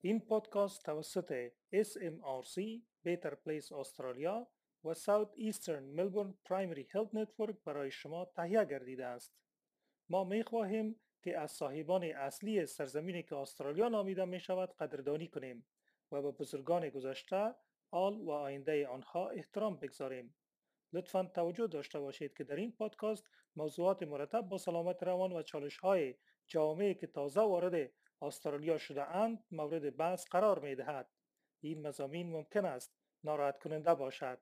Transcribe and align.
این 0.00 0.20
پادکست 0.20 0.84
توسط 0.84 1.50
SMRC 1.74 2.80
Better 3.06 3.32
Place 3.32 3.72
استرالیا 3.72 4.48
و 4.84 4.94
South 4.94 5.30
Eastern 5.36 5.96
Melbourne 5.96 6.34
Primary 6.48 6.84
Health 6.92 7.12
Network 7.12 7.56
برای 7.64 7.90
شما 7.90 8.24
تهیه 8.24 8.64
گردیده 8.64 9.06
است. 9.06 9.34
ما 10.08 10.24
می 10.24 10.42
خواهیم 10.42 11.00
که 11.22 11.38
از 11.38 11.50
صاحبان 11.52 12.04
اصلی 12.04 12.66
سرزمینی 12.66 13.22
که 13.22 13.36
استرالیا 13.36 13.88
نامیده 13.88 14.24
می 14.24 14.40
شود 14.40 14.76
قدردانی 14.76 15.28
کنیم 15.28 15.66
و 16.12 16.22
به 16.22 16.30
بزرگان 16.30 16.88
گذشته 16.88 17.54
آل 17.90 18.20
و 18.20 18.30
آینده 18.30 18.86
آنها 18.86 19.28
احترام 19.28 19.76
بگذاریم. 19.76 20.34
لطفا 20.92 21.24
توجه 21.24 21.66
داشته 21.66 22.00
باشید 22.00 22.34
که 22.36 22.44
در 22.44 22.56
این 22.56 22.72
پادکست 22.72 23.24
موضوعات 23.56 24.02
مرتب 24.02 24.40
با 24.40 24.58
سلامت 24.58 25.02
روان 25.02 25.32
و 25.32 25.42
چالش 25.42 25.76
های 25.76 26.14
جامعه 26.46 26.94
که 26.94 27.06
تازه 27.06 27.40
وارد 27.40 27.90
استرالیا 28.22 28.78
شده 28.78 29.16
اند 29.16 29.44
مورد 29.50 29.96
بحث 29.96 30.26
قرار 30.28 30.58
می 30.58 30.74
دهد. 30.74 31.10
این 31.60 31.86
مضامین 31.86 32.32
ممکن 32.32 32.64
است 32.64 32.94
ناراحت 33.24 33.58
کننده 33.58 33.94
باشد. 33.94 34.40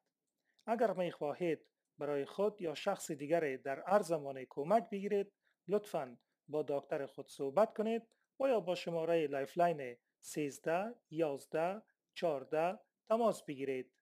اگر 0.67 0.93
می 0.93 1.11
خواهید 1.11 1.67
برای 1.99 2.25
خود 2.25 2.61
یا 2.61 2.75
شخص 2.75 3.11
دیگر 3.11 3.57
در 3.57 3.83
هر 3.87 4.03
زمان 4.03 4.45
کمک 4.51 4.91
بگیرید 4.91 5.33
لطفا 5.69 6.19
با 6.49 6.65
دکتر 6.69 7.07
خود 7.07 7.29
صحبت 7.29 7.75
کنید 7.75 8.03
و 8.41 8.49
یا 8.49 8.61
با 8.61 8.75
شماره 8.75 9.27
Lifeline 9.27 9.97
13 10.21 10.95
11 11.11 11.83
14 12.15 12.79
تماس 13.09 13.43
بگیرید. 13.43 13.93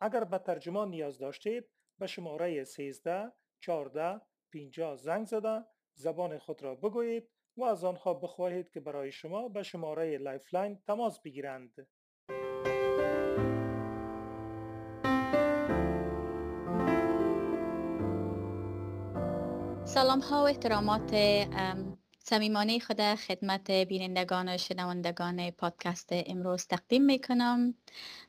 اگر 0.00 0.24
به 0.24 0.38
ترجمان 0.38 0.90
نیاز 0.90 1.18
داشتید 1.18 1.70
به 1.98 2.06
شماره 2.06 2.64
13 2.64 3.32
14 3.60 4.20
50 4.52 4.96
زنگ 4.96 5.26
زده 5.26 5.64
زبان 5.94 6.38
خود 6.38 6.62
را 6.62 6.74
بگویید 6.74 7.30
و 7.60 7.64
از 7.64 7.84
آنها 7.84 8.14
بخواهید 8.14 8.70
که 8.70 8.80
برای 8.80 9.12
شما 9.12 9.48
به 9.48 9.62
شماره 9.62 10.18
Lifeline 10.18 10.78
تماس 10.86 11.20
بگیرند. 11.20 11.86
سلام 19.84 20.20
ها 20.20 20.42
و 20.42 20.46
احترامات 20.46 21.14
صمیمانه 22.30 22.78
خود 22.78 23.14
خدمت 23.14 23.70
بینندگان 23.70 24.48
و 24.48 24.58
شنوندگان 24.58 25.50
پادکست 25.50 26.08
امروز 26.12 26.66
تقدیم 26.66 27.02
می 27.02 27.20
کنم. 27.20 27.74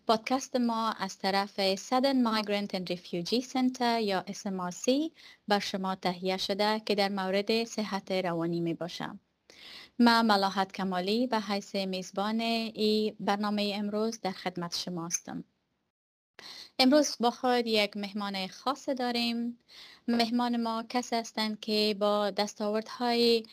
پادکست 0.07 0.55
ما 0.55 0.91
از 0.91 1.17
طرف 1.17 1.75
Southern 1.75 2.25
Migrant 2.25 2.75
and 2.75 2.93
Refugee 2.93 3.45
Center 3.45 4.01
یا 4.01 4.25
SMRC 4.27 5.11
بر 5.47 5.59
شما 5.59 5.95
تهیه 5.95 6.37
شده 6.37 6.81
که 6.85 6.95
در 6.95 7.09
مورد 7.09 7.63
صحت 7.63 8.11
روانی 8.11 8.59
می 8.61 8.73
باشم. 8.73 9.19
من 9.99 10.25
ملاحت 10.25 10.71
کمالی 10.71 11.27
به 11.27 11.39
حیث 11.39 11.75
میزبان 11.75 12.39
ای 12.41 13.15
برنامه 13.19 13.73
امروز 13.75 14.21
در 14.21 14.31
خدمت 14.31 14.77
شما 14.77 15.05
هستم. 15.05 15.43
امروز 16.79 17.15
با 17.19 17.31
خود 17.31 17.67
یک 17.67 17.97
مهمان 17.97 18.47
خاص 18.47 18.89
داریم 18.89 19.59
مهمان 20.07 20.61
ما 20.61 20.83
کسی 20.89 21.15
هستند 21.15 21.59
که 21.59 21.95
با 21.99 22.31
دستاوردهای 22.31 23.43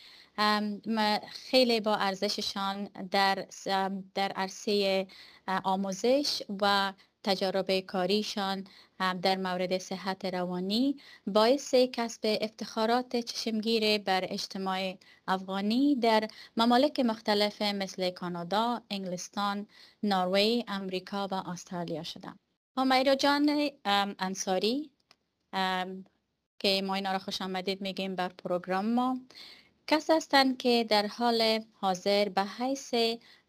خیلی 1.30 1.80
با 1.80 1.96
ارزششان 1.96 2.84
در 2.84 3.46
در 4.14 4.32
عرصه 4.32 5.06
آموزش 5.64 6.42
و 6.62 6.92
تجارب 7.24 7.80
کاریشان 7.80 8.66
در 9.22 9.36
مورد 9.36 9.78
صحت 9.78 10.24
روانی 10.24 10.96
باعث 11.26 11.74
کسب 11.74 12.20
افتخارات 12.40 13.16
چشمگیر 13.16 13.98
بر 13.98 14.24
اجتماع 14.28 14.96
افغانی 15.28 15.96
در 15.96 16.28
ممالک 16.56 17.00
مختلف 17.00 17.62
مثل 17.62 18.10
کانادا، 18.10 18.82
انگلستان، 18.90 19.66
نروژ، 20.02 20.62
امریکا 20.68 21.28
و 21.30 21.34
استرالیا 21.34 22.02
شدند. 22.02 22.38
همیرا 22.76 23.14
جان 23.14 23.70
انصاری 24.18 24.90
که 26.58 26.82
ما 26.82 26.94
اینا 26.94 27.12
را 27.12 27.18
خوش 27.18 27.42
آمدید 27.42 27.80
میگیم 27.80 28.14
بر 28.14 28.28
پروگرام 28.28 28.86
ما 28.86 29.18
کس 29.88 30.10
هستند 30.10 30.58
که 30.58 30.86
در 30.88 31.06
حال 31.06 31.64
حاضر 31.72 32.28
به 32.28 32.42
حیث 32.42 32.94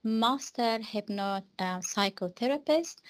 Master 0.03 0.81
Hypno 0.93 1.41
Psychotherapist 1.81 3.03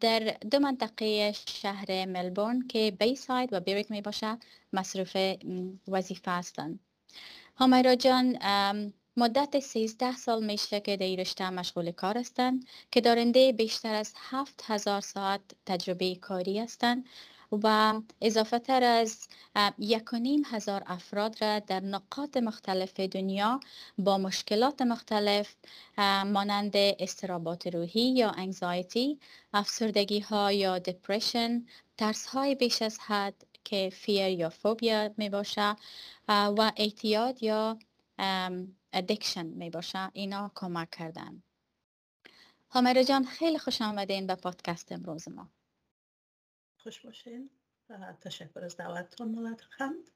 در 0.00 0.36
دو 0.50 0.58
منطقه 0.58 1.32
شهر 1.32 2.06
ملبورن 2.06 2.66
که 2.68 2.96
Bayside 3.00 3.52
و 3.52 3.60
Berwick 3.60 3.90
می 3.90 4.00
باشه 4.00 4.38
مصروف 4.72 5.16
وظیفه 5.88 6.30
هستند. 6.30 6.80
همیرا 7.56 7.94
جان 7.94 8.38
مدت 9.16 9.58
13 9.58 10.16
سال 10.16 10.44
میشه 10.44 10.80
که 10.80 10.96
در 10.96 11.06
رشته 11.06 11.50
مشغول 11.50 11.90
کار 11.90 12.18
هستند 12.18 12.66
که 12.90 13.00
دارنده 13.00 13.52
بیشتر 13.52 13.94
از 13.94 14.14
7000 14.30 15.00
ساعت 15.00 15.40
تجربه 15.66 16.14
کاری 16.14 16.58
هستند. 16.58 17.04
و 17.52 18.00
اضافه 18.20 18.58
تر 18.58 18.82
از 18.82 19.28
یک 19.78 20.14
نیم 20.14 20.42
هزار 20.46 20.82
افراد 20.86 21.44
را 21.44 21.58
در 21.58 21.80
نقاط 21.80 22.36
مختلف 22.36 23.00
دنیا 23.00 23.60
با 23.98 24.18
مشکلات 24.18 24.82
مختلف 24.82 25.54
مانند 26.26 26.72
اضطرابات 26.74 27.66
روحی 27.66 28.14
یا 28.14 28.30
anxiety، 28.30 29.18
افسردگی 29.54 30.20
ها 30.20 30.52
یا 30.52 30.78
depression، 30.78 31.66
ترس 31.98 32.26
های 32.26 32.54
بیش 32.54 32.82
از 32.82 32.98
حد 32.98 33.46
که 33.64 33.90
fear 33.92 34.28
یا 34.28 34.50
phobia 34.50 35.10
می 35.16 35.28
باشه 35.28 35.76
و 36.28 36.72
اعتیاد 36.76 37.42
یا 37.42 37.78
addiction 38.92 39.46
می 39.46 39.70
باشه. 39.70 40.10
اینا 40.12 40.50
کمک 40.54 40.90
کردن. 40.90 41.42
همیرا 42.70 43.04
جان 43.04 43.24
خیلی 43.24 43.58
خوش 43.58 43.82
آمدین 43.82 44.26
به 44.26 44.34
پادکست 44.34 44.92
امروز 44.92 45.28
ما. 45.28 45.48
خوش 46.82 47.00
باشین 47.00 47.50
تشکر 48.20 48.64
از 48.64 48.76
دعوتتون 48.76 49.28
مولد 49.28 49.60
خند 49.60 50.10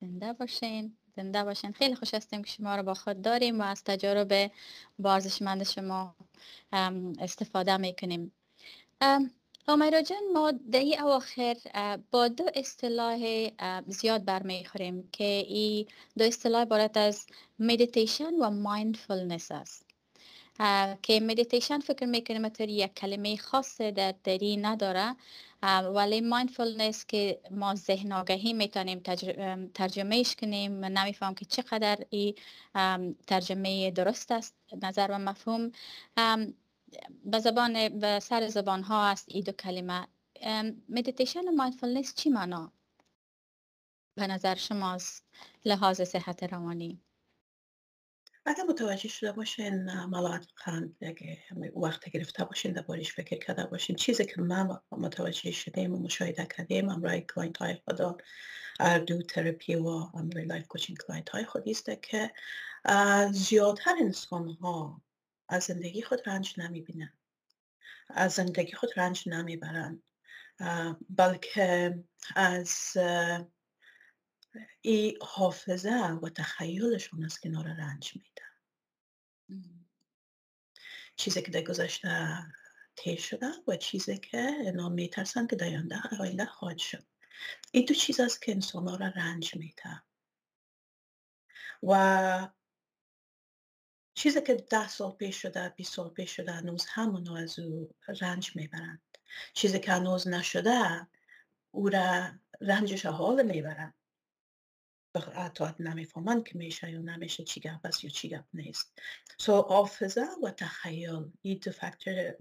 زنده 0.00 0.32
باشین 0.32 0.96
زنده 1.16 1.44
باشین. 1.44 1.72
خیلی 1.72 1.94
خوش 1.94 2.14
هستیم 2.14 2.42
که 2.42 2.50
شما 2.50 2.76
رو 2.76 2.82
با 2.82 2.94
خود 2.94 3.22
داریم 3.22 3.60
و 3.60 3.62
از 3.62 3.84
تجارب 3.84 4.50
بارزشمند 4.98 5.62
شما 5.62 6.16
استفاده 7.18 7.76
می‌کنیم. 7.76 8.32
همیرا 9.68 10.02
جان 10.02 10.32
ما 10.32 10.52
دهی 10.72 10.98
اواخر 10.98 11.56
با 12.10 12.28
دو 12.28 12.44
اصطلاح 12.54 13.48
زیاد 13.86 14.24
برمیخوریم 14.24 15.08
که 15.12 15.24
این 15.24 15.86
دو 16.18 16.24
اصطلاح 16.24 16.62
عبارت 16.62 16.96
از 16.96 17.26
مدیتیشن 17.58 18.34
و 18.34 18.50
mindfulness 18.50 19.50
است. 19.50 19.89
که 21.02 21.20
مدیتیشن 21.20 21.78
فکر 21.78 22.06
می‌کنیم 22.06 22.48
طور 22.48 22.68
یک 22.68 22.94
کلمه 22.94 23.36
خاص 23.36 23.80
در 23.80 24.14
دری 24.24 24.56
نداره. 24.56 25.16
ولی 25.94 26.20
mindfulness 26.20 27.06
که 27.06 27.40
ما 27.50 27.74
ذهن 27.74 28.12
آگاهی 28.12 28.52
می‌تونیم 28.52 29.00
ترجمهش 29.74 30.36
کنیم 30.36 30.84
نمیفهم 30.84 31.34
که 31.34 31.44
چقدر 31.44 31.98
این 32.10 32.34
ترجمه 33.26 33.90
درست 33.90 34.30
است 34.32 34.54
نظر 34.82 35.08
و 35.10 35.18
مفهوم. 35.18 35.72
به 37.24 37.38
زبان 37.38 37.98
به 37.98 38.20
سر 38.20 38.48
زبان 38.48 38.82
ها 38.82 39.06
است 39.06 39.24
این 39.28 39.44
دو 39.44 39.52
کلمه. 39.52 40.06
مدیتیشن 40.88 41.48
و 41.48 41.52
mindfulness 41.52 42.14
چی 42.14 42.30
معنا؟ 42.30 42.72
به 44.14 44.26
نظر 44.26 44.54
شماست 44.54 45.24
لحاظ 45.64 46.02
صحت 46.02 46.42
روانی. 46.42 47.00
اگر 48.46 48.64
متوجه 48.68 49.08
شده 49.08 49.32
باشین 49.32 49.84
ملاحت 50.04 50.46
خند 50.54 50.96
اگه 51.02 51.38
وقت 51.76 52.08
گرفته 52.08 52.44
باشین 52.44 52.72
در 52.72 52.82
بارش 52.82 53.12
فکر 53.12 53.38
کرده 53.38 53.66
باشین. 53.66 53.96
چیزی 53.96 54.24
که 54.24 54.40
من 54.40 54.78
متوجه 54.92 55.50
شدیم 55.50 55.94
و 55.94 55.98
مشاهده 55.98 56.46
کردیم 56.46 56.88
امرای 56.88 57.20
کلاینت 57.20 57.56
های 57.56 57.74
خدا 57.74 58.16
اردو 58.80 59.22
ترپی 59.22 59.74
و 59.74 59.86
امرای 59.88 60.44
لایف 60.44 60.66
کوچینگ 60.66 60.98
کلاینت 60.98 61.28
های 61.28 61.44
خود 61.44 61.68
است 61.68 61.90
که 62.02 62.32
زیادتر 63.32 63.94
انسان 64.00 64.48
ها 64.48 65.02
از 65.48 65.64
زندگی 65.64 66.02
خود 66.02 66.28
رنج 66.28 66.54
نمی 66.58 66.80
بینن 66.80 67.12
از 68.10 68.32
زندگی 68.32 68.72
خود 68.72 68.90
رنج 68.96 69.28
نمی 69.28 69.56
برن 69.56 70.02
بلکه 71.10 71.98
از 72.36 72.96
ای 74.80 75.18
حافظه 75.22 76.18
و 76.22 76.28
تخیلشون 76.28 77.24
از 77.24 77.40
کنار 77.40 77.64
رنج 77.64 78.12
میده. 78.16 78.42
چیزی 81.16 81.42
که 81.42 81.50
در 81.50 81.62
گذشته 81.62 82.38
طی 82.96 83.16
شده 83.16 83.46
و 83.68 83.76
چیزی 83.76 84.18
که 84.18 84.38
اینا 84.38 84.88
میترسن 84.88 85.46
که 85.46 85.56
در 85.56 85.82
آینده 86.20 86.46
خواهد 86.46 86.78
شد. 86.78 87.04
این 87.72 87.84
دو 87.84 87.94
چیز 87.94 88.20
است 88.20 88.42
که 88.42 88.52
انسان 88.52 88.88
ها 88.88 88.96
را 88.96 89.06
رنج 89.06 89.56
میده. 89.56 90.02
و 91.82 92.48
چیزی 94.14 94.42
که 94.42 94.54
ده 94.54 94.88
سال 94.88 95.12
پیش 95.12 95.42
شده 95.42 95.68
20 95.68 95.94
سال 95.94 96.10
پیش 96.10 96.36
شده 96.36 96.52
هنوز 96.52 96.86
همونو 96.88 97.32
از 97.32 97.58
او 97.58 97.94
رنج 98.20 98.56
می‌برند. 98.56 99.02
چیزی 99.54 99.80
که 99.80 99.92
هنوز 99.92 100.28
نشده 100.28 101.06
او 101.70 101.88
را 101.88 102.30
رنجش 102.60 103.06
حال 103.06 103.42
می‌برند. 103.42 103.94
حتی 105.18 105.64
نمی‌فهمند 105.78 106.44
که 106.44 106.58
میشه 106.58 106.90
یا 106.90 107.00
نمیشه 107.00 107.44
چی 107.44 107.60
گپ 107.60 107.80
است 107.84 108.04
یا 108.04 108.10
چی 108.10 108.28
گپ 108.28 108.44
نیست. 108.54 108.98
سو 109.38 109.62
حافظه 109.62 110.26
و 110.42 110.50
تخیل 110.50 111.32
این 111.42 111.60
دو 111.64 111.70
فکتور 111.70 112.36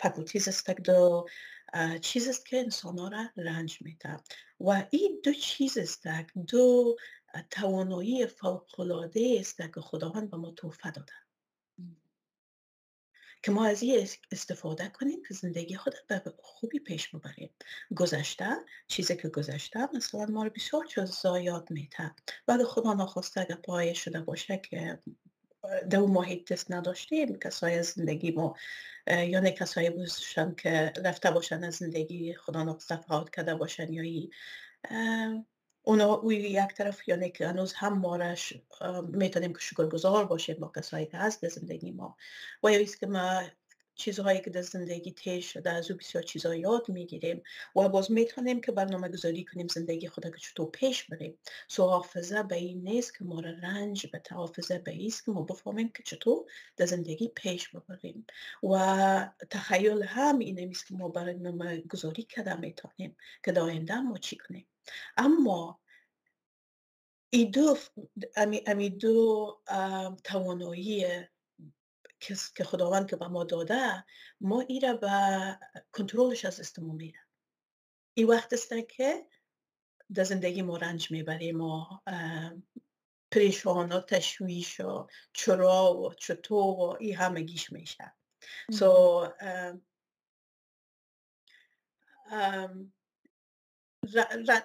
فکولتیز 0.00 0.48
است 0.48 0.70
دو 0.70 1.26
چیز 2.00 2.28
است 2.28 2.46
که 2.46 2.58
انسان 2.58 2.98
ها 2.98 3.08
را 3.08 3.24
رنج 3.36 3.78
میده 3.82 4.16
و 4.60 4.86
این 4.90 5.20
دو 5.24 5.32
چیز 5.32 5.78
است 5.78 6.06
دو 6.48 6.96
توانایی 7.50 8.26
فوق 8.26 8.80
العاده 8.80 9.36
است 9.40 9.56
که 9.56 9.80
خداوند 9.80 10.30
به 10.30 10.36
ما 10.36 10.50
توفه 10.50 10.90
داده. 10.90 11.12
که 13.42 13.50
ما 13.50 13.66
از 13.66 13.82
این 13.82 14.08
استفاده 14.32 14.88
کنیم 14.88 15.22
که 15.28 15.34
زندگی 15.34 15.76
خود 15.76 15.94
به 16.08 16.22
خوبی 16.42 16.78
پیش 16.78 17.08
ببریم 17.08 17.50
گذشته 17.96 18.56
چیزی 18.88 19.16
که 19.16 19.28
گذشته 19.28 19.96
مثلا 19.96 20.26
ما 20.26 20.44
رو 20.44 20.50
بسیار 20.50 20.84
چیز 20.84 21.04
زایاد 21.04 21.70
میته 21.70 22.14
ولی 22.48 22.64
خدا 22.64 22.94
نخواسته 22.94 23.40
اگر 23.40 23.54
پایه 23.54 23.94
شده 23.94 24.20
باشه 24.20 24.56
که 24.56 24.98
در 25.90 25.98
اون 25.98 26.10
محیط 26.10 26.52
دست 26.52 26.70
نداشتیم 26.70 27.38
کسای 27.38 27.82
زندگی 27.82 28.30
ما 28.30 28.56
یا 29.06 29.40
نه 29.40 29.50
کسایی 29.50 29.90
که 30.54 30.92
رفته 31.04 31.30
باشن 31.30 31.64
از 31.64 31.74
زندگی 31.74 32.34
خدا 32.34 32.62
نخواسته 32.62 32.96
فقط 32.96 33.30
کرده 33.30 33.54
باشن 33.54 33.92
یا 33.92 34.30
اونا 35.88 36.14
اوی 36.14 36.36
یک 36.36 36.74
طرف 36.74 37.08
یعنی 37.08 37.30
که 37.30 37.48
هنوز 37.48 37.72
هم 37.72 37.98
مارش 37.98 38.52
می‌تونیم 39.08 39.52
که 39.52 39.60
شکرگزار 39.60 40.24
باشیم 40.24 40.56
با 40.60 40.72
کسایی 40.76 41.06
که 41.06 41.16
هست 41.16 41.48
زندگی 41.48 41.90
ما. 41.90 42.16
و 42.62 42.72
یا 42.72 42.78
که 42.84 43.06
ما 43.06 43.42
چیزهایی 43.98 44.40
که 44.40 44.50
در 44.50 44.62
زندگی 44.62 45.10
طی 45.12 45.42
شده 45.42 45.70
از 45.70 45.90
او 45.90 45.96
بسیار 45.96 46.24
چیزها 46.24 46.54
یاد 46.54 46.88
می‌گیریم 46.88 47.42
و 47.76 47.88
باز 47.88 48.10
می‌تونیم 48.10 48.60
که 48.60 48.72
برنامه 48.72 49.08
گذاری 49.08 49.44
کنیم 49.44 49.66
زندگی 49.66 50.08
خود 50.08 50.24
که 50.24 50.40
چطور 50.40 50.70
پیش 50.70 51.04
بریم. 51.04 51.38
سو 51.68 51.82
حافظه 51.82 52.42
به 52.42 52.56
این 52.56 52.82
نیست 52.82 53.18
که 53.18 53.24
ما 53.24 53.40
را 53.40 53.50
رنج 53.50 54.06
به 54.06 54.22
حافظه 54.30 54.78
به 54.78 54.90
ایست 54.90 55.24
که 55.24 55.30
ما 55.30 55.42
بفهمیم 55.42 55.88
که 55.88 56.02
چطور 56.02 56.44
در 56.76 56.86
زندگی 56.86 57.28
پیش 57.28 57.68
ببریم. 57.68 58.26
و 58.62 59.30
تخیل 59.50 60.02
هم 60.02 60.38
این 60.38 60.58
نیست 60.58 60.86
که 60.86 60.94
ما 60.94 61.08
برنامه 61.08 61.80
گذاری 61.80 62.22
کرده 62.22 62.60
می‌تونیم 62.60 63.16
که 63.44 63.52
در 63.52 63.60
آینده 63.60 64.00
ما 64.00 64.18
چی 64.18 64.36
کنیم. 64.36 64.66
اما 65.16 65.80
ای 67.30 67.44
دو 67.44 67.76
امی 68.66 68.90
دو 68.90 69.58
توانایی 70.24 71.06
که 72.54 72.64
خداوند 72.64 73.10
که 73.10 73.16
به 73.16 73.28
ما 73.28 73.44
داده 73.44 74.04
ما 74.40 74.60
ای 74.60 74.80
را 74.80 74.94
به 74.94 75.10
کنترلش 75.92 76.44
از 76.44 76.60
استمو 76.60 76.92
میره 76.92 77.20
این 78.14 78.26
وقت 78.26 78.52
است 78.52 78.72
که 78.88 79.26
در 80.14 80.24
زندگی 80.24 80.62
ما 80.62 80.76
رنج 80.76 81.10
می‌بریم 81.10 81.60
و 81.60 81.84
پریشان 83.30 83.92
و 83.92 84.00
تشویش 84.00 84.80
و 84.80 85.06
چرا 85.32 85.94
و 85.94 86.14
چطور 86.14 86.78
و 86.78 86.96
این 87.00 87.16
همه 87.16 87.40
گیش 87.40 87.72
میشه. 87.72 88.14
سو 88.72 89.26
so, 89.26 89.78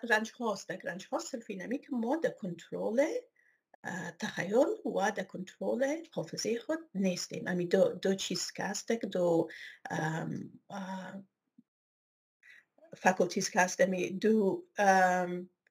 رنج 0.09 0.31
هاست 0.31 0.71
رنج 0.71 1.07
ها 1.11 1.19
صرف 1.19 1.45
اینمی 1.49 1.79
که 1.79 1.87
ما 1.91 2.15
در 2.15 2.29
کنترل 2.29 3.05
تخیل 4.19 4.67
و 4.85 5.11
در 5.15 5.23
کنترل 5.23 6.05
حافظه 6.11 6.59
خود 6.59 6.79
نیستیم. 6.95 7.47
امی 7.47 7.65
دو, 7.65 7.89
دو 7.89 8.15
چیز 8.15 8.51
که 8.51 9.07
دو 9.11 9.49
فکلتیز 12.97 13.49
که 13.49 13.59
هست 13.59 13.81
دو 14.21 14.63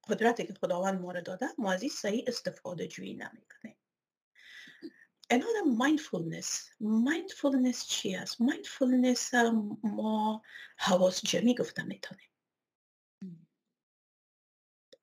قدرتی 0.08 0.46
که 0.46 0.54
خداوند 0.54 1.00
ما 1.00 1.12
داده 1.12 1.46
ما 1.58 1.72
از 1.72 1.82
این 1.82 1.90
صحیح 1.90 2.24
استفاده 2.26 2.86
جویی 2.86 3.14
نمی 3.14 3.42
کنیم 3.62 3.76
another 5.32 5.64
mindfulness. 5.82 6.48
Mindfulness 6.80 7.86
چی 7.88 8.14
است؟ 8.14 8.36
Mindfulness 8.42 9.34
ما 9.82 10.42
حواس 10.76 11.22
جمعی 11.22 11.54
گفته 11.54 11.82
می‌تونیم. 11.82 12.31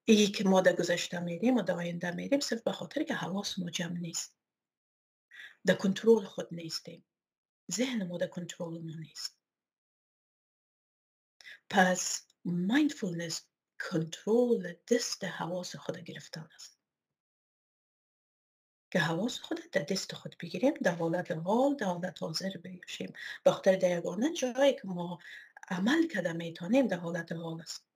ای 0.09 0.27
که 0.27 0.43
ما 0.43 0.61
در 0.61 0.75
گذشته 0.75 1.19
میریم 1.19 1.57
و 1.57 1.61
در 1.61 1.73
آینده 1.73 2.11
میریم 2.11 2.39
صرف 2.39 2.61
به 2.61 2.71
خاطر 2.71 3.03
که 3.03 3.13
حواس 3.13 3.59
ما 3.59 3.69
جمع 3.69 3.97
نیست. 3.97 4.35
در 5.65 5.75
کنترل 5.75 6.23
خود 6.23 6.47
نیستیم. 6.51 7.05
ذهن 7.71 8.07
ما 8.07 8.17
در 8.17 8.27
کنترل 8.27 8.81
ما 8.81 8.95
نیست. 8.99 9.37
پس 11.69 12.27
مایندفولنس 12.45 13.45
کنترل 13.79 14.73
دست 14.91 15.23
حواس 15.23 15.75
خود 15.75 15.97
گرفتن 15.97 16.49
است. 16.55 16.79
که 18.91 18.99
حواس 18.99 19.39
خود 19.39 19.59
در 19.71 19.83
دست 19.83 20.15
خود 20.15 20.35
بگیریم 20.39 20.73
در 20.73 20.95
حالت 20.95 21.31
حال 21.31 21.75
در 21.75 21.85
حالت 21.85 22.21
حاضر 22.21 22.49
بیاشیم 22.49 23.13
به 23.43 23.51
خاطر 23.51 23.75
در 23.75 23.97
یگانه 23.97 24.33
جایی 24.33 24.73
که 24.73 24.81
ما 24.85 25.19
عمل 25.69 26.07
کرده 26.07 26.33
می‌تونیم 26.33 26.87
در 26.87 26.97
حالت 26.97 27.31
حال 27.31 27.61
است. 27.61 27.88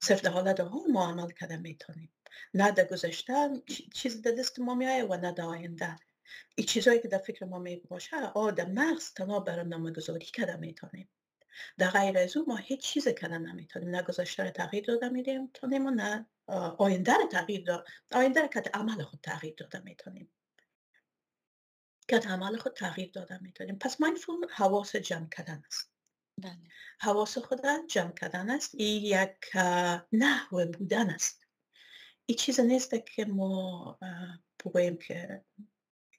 صرف 0.00 0.20
در 0.20 0.30
حالت 0.30 0.60
حال 0.60 0.90
ما 0.92 1.08
عمل 1.08 1.30
کرده 1.30 1.56
می‌تونیم. 1.56 2.12
نه 2.54 2.70
در 2.70 2.84
گذشته 2.84 3.62
چیز 3.94 4.22
در 4.22 4.30
دست 4.30 4.58
ما 4.58 4.74
میایه 4.74 5.04
و 5.04 5.16
نه 5.16 5.32
در 5.32 5.44
آینده. 5.44 5.96
این 6.54 6.66
چیزهایی 6.66 7.00
که 7.00 7.08
در 7.08 7.18
فکر 7.18 7.44
ما 7.44 7.58
می 7.58 7.76
باشه 7.76 8.16
آه 8.16 8.52
در 8.52 8.66
مغز 8.66 9.12
تنها 9.14 9.40
برنامه 9.40 9.90
گذاری 9.92 10.26
کرده 10.26 10.56
می‌تونیم. 10.56 11.08
در 11.78 11.90
غیر 11.90 12.18
از 12.18 12.36
او 12.36 12.44
ما 12.48 12.56
هیچ 12.56 12.80
چیز 12.80 13.08
کرده 13.08 13.38
نمی‌تونیم. 13.38 13.88
نه 13.88 14.02
گذشته 14.02 14.44
رو 14.44 14.50
تغییر 14.50 14.84
داده 14.84 15.08
می‌تونیم 15.08 15.86
و 15.86 15.90
نه 15.90 16.26
آینده 16.78 17.14
رو 17.14 17.26
تغییر 17.26 17.64
داده 17.64 17.84
آینده 18.12 18.40
رو 18.40 18.46
که 18.46 18.62
عمل 18.74 19.02
خود 19.02 19.20
تغییر 19.22 19.54
داده 19.56 19.80
می‌تونیم. 19.80 20.32
که 22.08 22.16
عمل 22.16 22.56
خود 22.56 22.72
تغییر 22.72 23.10
داده 23.10 23.42
می‌تونیم. 23.42 23.78
پس 23.78 24.00
مایندفول 24.00 24.46
حواس 24.50 24.96
جمع 24.96 25.28
کردن 25.28 25.62
است. 25.66 25.95
بله. 26.38 26.58
حواس 27.00 27.38
خود 27.38 27.60
جمع 27.88 28.12
کردن 28.12 28.50
است 28.50 28.74
این 28.74 29.04
یک 29.04 29.56
نحوه 30.12 30.64
بودن 30.64 31.10
است. 31.10 31.46
این 32.26 32.38
چیز 32.38 32.60
نیست 32.60 32.94
که 33.06 33.24
ما 33.24 33.98
بگوییم 34.64 34.96
که 34.96 35.44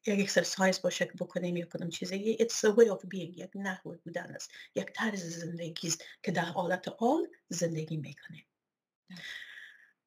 یک 0.08 0.20
exercise 0.20 0.82
باشه 0.82 1.06
که 1.06 1.12
بکنیم 1.12 1.58
یا 1.58 1.66
کدام 1.66 1.90
چیزی. 1.90 2.38
It's 2.40 2.70
a 2.70 2.72
way 2.76 2.90
of 2.90 3.02
being 3.02 3.38
یک 3.38 3.52
نحوه 3.56 3.98
بودن 3.98 4.36
است. 4.36 4.52
یک 4.76 4.92
طرز 4.96 5.24
زندگی 5.24 5.88
است 5.88 6.04
که 6.24 6.32
در 6.32 6.46
حالت 6.46 6.88
حال 6.88 7.28
زندگی 7.50 7.98
می‌کنیم. 7.98 8.46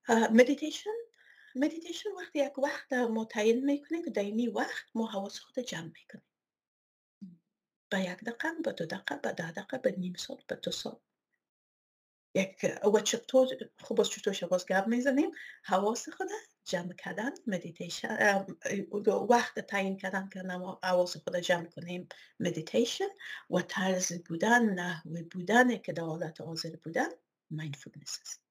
meditation 0.09 0.91
meditation 1.55 2.11
وقتی 2.11 2.39
یک 2.39 2.59
وقت 2.59 2.93
ما 2.93 3.25
تعیین 3.25 3.65
می‌کنیم 3.65 4.05
که 4.05 4.11
در 4.11 4.25
وقت 4.55 4.87
ما 4.95 5.07
حواس 5.07 5.39
خود 5.39 5.59
جمع 5.59 5.91
می‌کنیم. 5.95 6.30
به 7.91 8.01
یک 8.01 8.19
دقیقه 8.25 8.49
به 8.65 8.73
دو 8.73 8.87
دقیقه 8.87 9.17
به 9.17 9.33
ده 9.33 9.53
دقیقه 9.53 9.79
به 9.79 9.95
نیم 9.99 10.15
ساعت 10.15 10.47
به 10.47 10.55
دو 10.55 10.71
ساعت 10.71 10.99
یک 12.35 12.67
و 12.95 13.01
چطور 13.01 13.49
خب 13.79 14.03
چطور 14.03 14.33
شباز 14.33 14.67
گپ 14.67 14.87
می‌زنیم 14.87 15.31
حواس 15.63 16.09
خود 16.09 16.29
جمع 16.65 16.93
کردن 16.93 17.31
مدیتیشن 17.47 18.47
وقت 19.31 19.61
تعیین 19.61 19.97
کردن 19.97 20.29
که 20.29 20.41
حواس 20.83 21.17
خود 21.17 21.37
جمع 21.37 21.67
کنیم 21.67 22.09
مدیتیشن 22.41 23.09
و 23.51 23.61
طرز 23.61 24.13
بودن 24.13 24.65
نحوه 24.65 25.23
بودن 25.23 25.77
که 25.77 25.93
در 25.93 26.03
حالت 26.03 26.41
حاضر 26.41 26.77
بودن 26.77 27.09
mindfulness 27.51 28.19
است 28.23 28.43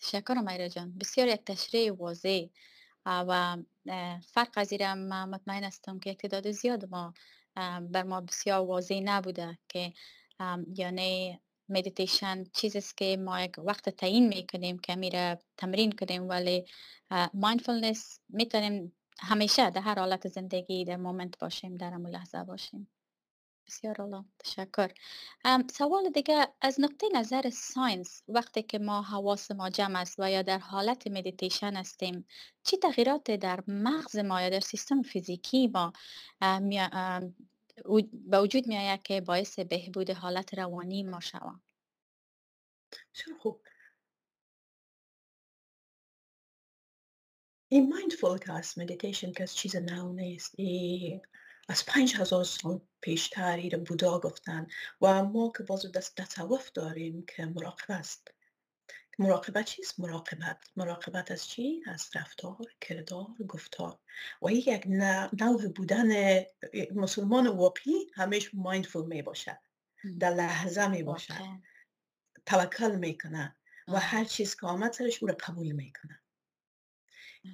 تشکرم 0.00 0.48
همیرا 0.48 0.68
جان 0.68 0.98
بسیار 0.98 1.28
یک 1.28 1.44
تشریح 1.44 1.92
واضح 1.92 2.46
و 3.06 3.56
فرق 4.26 4.72
من 4.82 5.28
مطمئن 5.28 5.64
هستم 5.64 5.98
که 5.98 6.14
تعداد 6.14 6.50
زیاد 6.50 6.90
ما 6.90 7.14
بر 7.80 8.02
ما 8.02 8.20
بسیار 8.20 8.66
واضح 8.66 9.00
نبوده 9.04 9.58
که 9.68 9.92
یعنی 10.76 11.40
مدیتیشن 11.68 12.44
چیزی 12.44 12.78
است 12.78 12.96
که 12.96 13.16
ما 13.16 13.40
یک 13.40 13.58
وقت 13.58 13.88
تعیین 13.88 14.28
می‌کنیم 14.28 14.78
که 14.78 14.96
میره 14.96 15.38
تمرین 15.56 15.92
کنیم 15.92 16.28
ولی 16.28 16.64
mindfulness 17.34 18.20
می‌تونیم 18.28 18.92
همیشه 19.18 19.70
در 19.70 19.80
هر 19.80 19.98
حالت 19.98 20.28
زندگی 20.28 20.84
در 20.84 20.96
moment 20.96 21.38
باشیم 21.38 21.76
در 21.76 21.90
همون 21.90 22.10
لحظه 22.10 22.44
باشیم. 22.44 22.88
بسیار 23.66 23.96
عالی 24.00 24.24
تشکر. 24.38 24.92
سوال 25.72 26.10
دیگه 26.10 26.48
از 26.60 26.80
نقطه 26.80 27.08
نظر 27.14 27.50
science 27.50 28.22
وقتی 28.28 28.62
که 28.62 28.78
ما 28.78 29.02
حواس 29.02 29.50
ما 29.50 29.70
جمع 29.70 30.00
است 30.00 30.14
و 30.18 30.30
یا 30.30 30.42
در 30.42 30.58
حالت 30.58 31.06
مدیتیشن 31.06 31.76
هستیم 31.76 32.26
چی 32.64 32.76
تغییرات 32.76 33.30
در 33.30 33.64
مغز 33.66 34.16
ما 34.16 34.42
یا 34.42 34.48
در 34.48 34.60
سیستم 34.60 35.02
فیزیکی 35.02 35.68
ما 35.68 35.92
به 38.12 38.40
وجود 38.40 38.66
می 38.66 38.76
آید 38.76 39.02
که 39.02 39.20
باعث 39.20 39.58
بهبود 39.58 40.10
حالت 40.10 40.54
روانی 40.54 41.02
ما 41.02 41.20
شود؟ 41.20 41.60
خوب؟ 43.38 43.60
این 47.68 47.88
مایندفول 47.88 48.38
که 48.38 48.52
هست 48.52 48.78
مدیتیشن 48.78 49.32
که 49.32 49.42
از 49.42 49.56
چیز 49.56 49.76
نو 49.76 50.12
نیست 50.12 50.54
از 51.68 51.86
پنج 51.86 52.14
هزار 52.16 52.44
سال 52.44 52.80
پیشتر 53.02 53.56
ایره 53.56 53.78
بودا 53.78 54.18
گفتن. 54.18 54.66
و 55.00 55.24
ما 55.24 55.52
که 55.56 55.62
بازو 55.62 55.88
دست 55.88 56.16
تصوف 56.16 56.72
داریم 56.72 57.24
که 57.26 57.46
مراقب 57.46 57.90
است. 57.90 58.28
مراقبت 59.18 59.64
چیست؟ 59.64 60.00
مراقبت. 60.00 60.58
مراقبت 60.76 61.30
از 61.30 61.48
چی؟ 61.48 61.82
از 61.86 62.10
رفتار 62.14 62.66
کردار 62.80 63.26
گفتار. 63.48 63.98
و 64.42 64.50
یک 64.50 64.86
نوع 65.40 65.68
بودن 65.68 66.42
مسلمان 66.94 67.46
واقعی 67.46 68.10
همیش 68.14 68.50
مایندفول 68.54 69.06
می 69.06 69.22
باشد. 69.22 69.58
در 70.20 70.30
لحظه 70.30 70.88
می 70.88 71.02
باشد. 71.02 71.34
توکل 72.46 72.96
می‌کنه 72.96 73.56
و 73.88 73.98
هر 73.98 74.24
چیز 74.24 74.56
که 74.56 74.66
آمد 74.66 74.92
سرش 74.92 75.22
او 75.22 75.28
رو 75.28 75.34
قبول 75.40 75.72
می‌کنه 75.72 76.20
بله. 77.44 77.52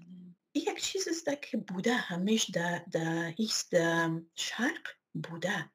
یک 0.55 0.83
چیز 0.83 1.09
است 1.09 1.43
که 1.43 1.57
بوده 1.57 1.95
همیش 1.95 2.51
در, 2.51 2.85
در 2.93 3.35
ایست 3.37 3.71
شرق 4.35 4.98
بوده 5.15 5.71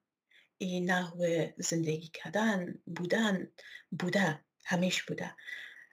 این 0.58 0.92
نحو 0.92 1.48
زندگی 1.58 2.08
کردن 2.14 2.82
بودن 2.86 3.52
بوده 4.00 4.46
همیش 4.66 5.04
بوده 5.04 5.36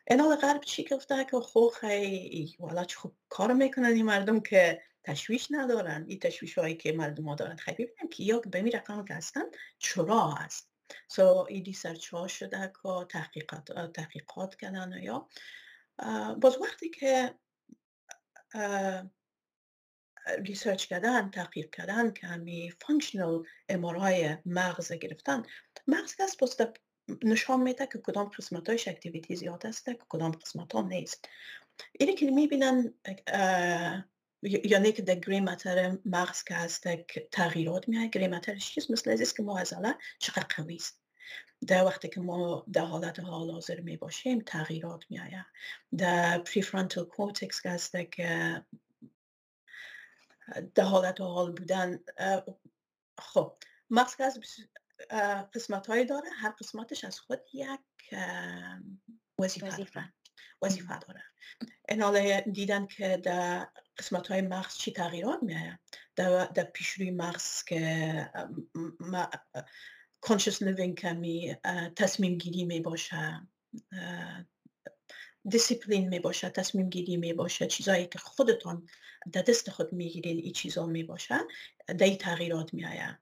انال 0.06 0.37
غرب 0.37 0.61
چی 0.61 0.85
گفته؟ 0.85 1.25
که 1.30 1.37
خو 1.37 1.68
خیلی 1.68 2.56
والا 2.59 2.85
چه 2.85 2.97
خوب 2.97 3.16
کار 3.28 3.52
می‌کنن 3.52 3.85
این 3.85 4.04
مردم 4.04 4.40
که 4.40 4.82
تشویش 5.04 5.49
ندارن. 5.50 6.04
این 6.09 6.18
تشویش 6.18 6.59
هایی 6.59 6.75
که 6.75 6.92
مردم 6.92 7.28
ها 7.28 7.35
دارن 7.35 7.56
خیلی 7.56 7.85
ببینیم 7.85 8.09
که 8.11 8.25
یا 8.25 8.40
به 8.40 8.62
می 8.62 8.70
رقم 8.70 9.04
که 9.04 9.14
هستن 9.14 9.42
چرا 9.78 10.30
هست. 10.30 10.70
so 11.08 11.44
so, 11.44 11.50
ای 11.50 11.72
research 11.72 12.22
ها 12.22 12.28
شده 12.28 12.73
که 12.82 13.06
تحقیقات, 13.09 13.92
تحقیقات 13.92 14.56
کردن 14.56 15.02
یا. 15.02 15.28
باز 16.40 16.59
وقتی 16.62 16.90
که 16.90 17.35
research 20.38 20.87
کردن 20.87 21.30
تحقیق 21.30 21.70
کردن 21.70 22.12
که 22.12 22.26
همی 22.26 22.72
functional 22.87 23.46
MRI 23.68 24.37
مغز 24.46 24.92
گرفتن. 24.92 25.42
مغز 25.87 26.14
هست 26.20 26.38
نشان 27.22 27.62
میده 27.62 27.87
که 27.87 27.99
کدام 27.99 28.28
قسمت 28.28 28.68
هایش 28.68 28.88
activity 28.88 29.37
زیاد 29.37 29.66
است 29.66 29.84
که 29.84 29.99
کدام 30.08 30.30
قسمت 30.30 30.72
ها 30.72 30.82
نیست. 30.82 31.28
اینی 31.99 32.14
که 32.14 32.30
می‌بینن 32.30 32.94
یعنی 34.42 34.92
که 34.92 35.02
در 35.02 35.14
gray 35.14 35.40
matter 35.40 35.99
مغز 36.04 36.44
که 36.44 36.54
هست 36.54 36.88
تغییرات 37.32 37.88
میاد 37.88 38.10
gray 38.10 38.28
matter 38.28 38.63
ش 38.63 38.75
چیز 38.75 38.90
مثل 38.90 39.10
ازیست 39.10 39.37
که 39.37 39.42
ما 39.42 39.58
از 39.58 39.75
چقدر 40.18 40.46
قوی 40.56 40.76
است. 40.76 41.00
در 41.66 41.84
وقتی 41.84 42.08
که 42.08 42.20
ما 42.20 42.66
در 42.72 42.84
حالت 42.84 43.20
حال 43.20 43.50
حاضر 43.50 43.80
می 43.80 43.96
باشیم 43.96 44.40
تغییرات 44.40 45.04
می 45.10 45.20
آید 45.20 45.46
در 45.99 46.38
prefrontal 46.38 47.04
cortex 47.04 47.62
که 47.62 47.70
هست 47.70 47.96
که 48.12 48.62
در 50.75 50.85
حالت 50.85 51.21
حال 51.21 51.52
بودن 51.52 51.99
خب 53.19 53.57
مغز 53.90 54.16
که 54.16 54.25
از 54.25 54.40
قسمت 55.54 55.87
های 55.87 56.04
داره. 56.04 56.28
هر 56.30 56.50
قسمتش 56.50 57.04
از 57.04 57.21
خود 57.21 57.40
یک 57.52 57.80
وظیفه 59.38 59.76
داره 59.76 60.12
وظیفه 60.62 60.99
داره 60.99 61.23
این 61.88 62.52
دیدن 62.52 62.87
که 62.87 63.16
در 63.16 63.69
قسمت 63.99 64.28
های 64.28 64.40
مغز 64.40 64.76
چی 64.76 64.92
تغییرات 64.92 65.42
می 65.42 65.54
آید 65.54 65.78
در, 66.16 66.45
در 66.45 66.64
پیشروی 66.64 67.11
مغز 67.11 67.64
که 67.64 68.30
conscious 70.26 70.59
living 70.61 70.95
کمی 70.95 71.57
تصمیم 71.97 72.38
گیری 72.38 72.64
می 72.64 72.80
باشه 72.80 73.49
دیسیپلین 75.49 76.09
می 76.09 76.18
باشه 76.18 76.50
تصمیم 76.50 76.90
گیری 76.90 77.16
می 77.16 77.32
باشه 77.32 77.66
چیزایی 77.66 78.06
که 78.06 78.18
خودتان 78.18 78.87
در 79.32 79.42
دست 79.42 79.70
خود 79.70 79.92
می‌گیرین 79.92 80.38
این 80.38 80.52
چیزا 80.52 80.87
می 80.87 81.02
باشه 81.02 81.35
در 81.99 82.14
تغییرات 82.14 82.75
می 82.75 82.85
آید 82.85 83.18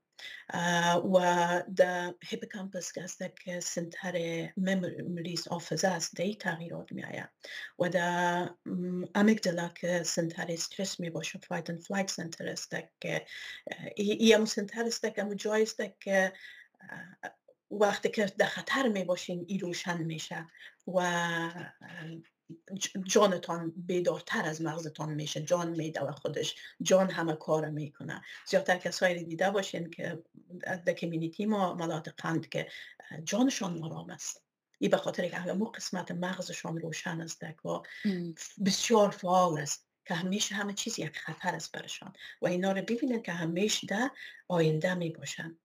و 1.15 1.63
در 1.77 2.15
hippocampus 2.25 2.93
که 2.93 3.03
است 3.03 3.23
که 3.45 3.61
center 3.61 4.49
memories 4.57 5.49
حافظه 5.49 5.89
است 5.89 6.17
در 6.17 6.33
تغییرات 6.33 6.93
می 6.93 7.05
آید 7.05 7.29
و 7.79 7.89
در 7.89 8.51
amygdala 9.15 9.69
که 9.69 10.03
center 10.03 10.47
استرس 10.49 11.01
می 11.01 11.11
باشه 11.11 11.39
fight 11.39 11.71
and 11.73 11.87
flight 11.87 12.11
center 12.11 12.49
است 12.49 12.75
که 13.01 13.27
این 13.97 14.45
center 14.45 14.85
است 14.85 15.15
که 15.15 15.35
جای 15.37 15.63
است 15.63 15.83
که 16.01 16.33
وقتی 17.71 18.09
که 18.09 18.27
در 18.39 18.47
خطر 18.47 18.89
می 18.89 19.05
باشین 19.05 19.45
ای 19.49 19.59
روشن 19.59 20.03
میشه 20.03 20.47
و 20.95 21.69
جانتان 23.07 23.73
بیدارتر 23.77 24.45
از 24.45 24.63
مغزتان 24.63 25.15
میشه 25.15 25.41
جان 25.41 25.71
میده 25.71 26.01
و 26.01 26.13
خودش 26.13 26.57
جان 26.83 27.11
همه 27.11 27.37
کار 27.37 27.71
می‌کنه. 27.71 28.23
زیادتر 28.47 28.77
کسایی 28.77 29.25
دیده 29.25 29.51
باشین 29.51 29.91
که 29.91 30.23
در 30.61 30.93
community 30.93 31.47
ما 31.47 31.75
ملات 31.75 32.15
قند 32.17 32.49
که 32.49 32.69
جانشان 33.25 33.79
مرام 33.79 34.11
است. 34.11 34.43
ای 34.79 34.89
به 34.89 34.97
خاطر 34.97 35.29
که 35.29 35.37
همه 35.37 35.71
قسمت 35.75 36.11
مغزشان 36.11 36.79
روشن 36.79 37.21
است 37.21 37.43
و 37.65 37.83
بسیار 38.65 39.11
فعال 39.11 39.59
است 39.59 39.89
که 40.05 40.15
همیشه 40.15 40.55
همه 40.55 40.73
چیز 40.73 40.99
یک 40.99 41.19
خطر 41.19 41.55
است 41.55 41.73
برشان. 41.73 42.13
و 42.43 42.47
اینا 42.47 42.73
رو 42.73 42.83
ببینن 42.83 43.23
که 43.23 43.33
همیشه 43.33 43.87
در 43.87 44.11
آینده 44.49 44.95
می 44.95 45.11
باشن 45.11 45.59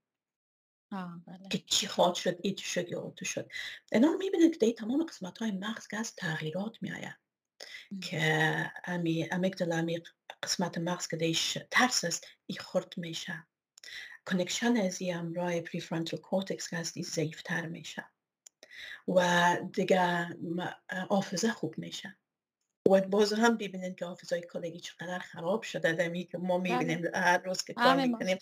بله. 1.27 1.49
که 1.49 1.57
چی 1.57 1.87
خواهد 1.87 2.15
شد 2.15 2.39
ای 2.41 2.57
شد 2.57 2.89
یا 2.89 3.13
تو 3.15 3.25
شد. 3.25 3.51
اینا 3.91 4.07
رو 4.07 4.17
می‌بینید 4.17 4.57
که 4.57 4.73
تمام 4.73 5.03
قسمت 5.03 5.37
های 5.37 5.51
مغز 5.51 5.87
که 5.87 5.97
از 5.97 6.15
تغییرات 6.15 6.77
میآید 6.81 7.15
که 8.01 8.71
امی 8.85 9.27
امیگدالا 9.31 9.87
قسمت 10.43 10.77
مغز 10.77 11.07
که 11.07 11.17
دیش 11.17 11.57
ترس 11.71 12.03
است 12.03 12.27
ای 12.45 12.55
خورد 12.55 12.93
میشه 12.97 13.47
connection 14.25 14.77
از 14.77 15.01
ای 15.01 15.11
امرای 15.11 15.61
prefrontal 15.61 16.19
cortex 16.19 16.69
که 16.69 16.77
هست 16.77 16.97
ای 16.97 17.03
ضعیفتر 17.03 17.65
میشه 17.65 18.05
و 19.07 19.57
دیگه 19.73 20.27
حافظه 21.09 21.51
خوب 21.51 21.77
میشه 21.77 22.17
و 22.89 23.01
باز 23.01 23.33
هم 23.33 23.57
ببینید 23.57 23.95
که 23.95 24.05
حافظای 24.05 24.41
کلگی 24.41 24.79
چقدر 24.79 25.19
خراب 25.19 25.63
شده 25.63 25.91
دمی 25.91 26.25
که 26.25 26.37
ما 26.37 26.59
بله. 26.59 26.77
می‌بینیم 26.77 27.11
هر 27.13 27.37
روز 27.37 27.63
که 27.63 27.73
کار 27.73 27.95
می‌کنیم. 27.95 28.37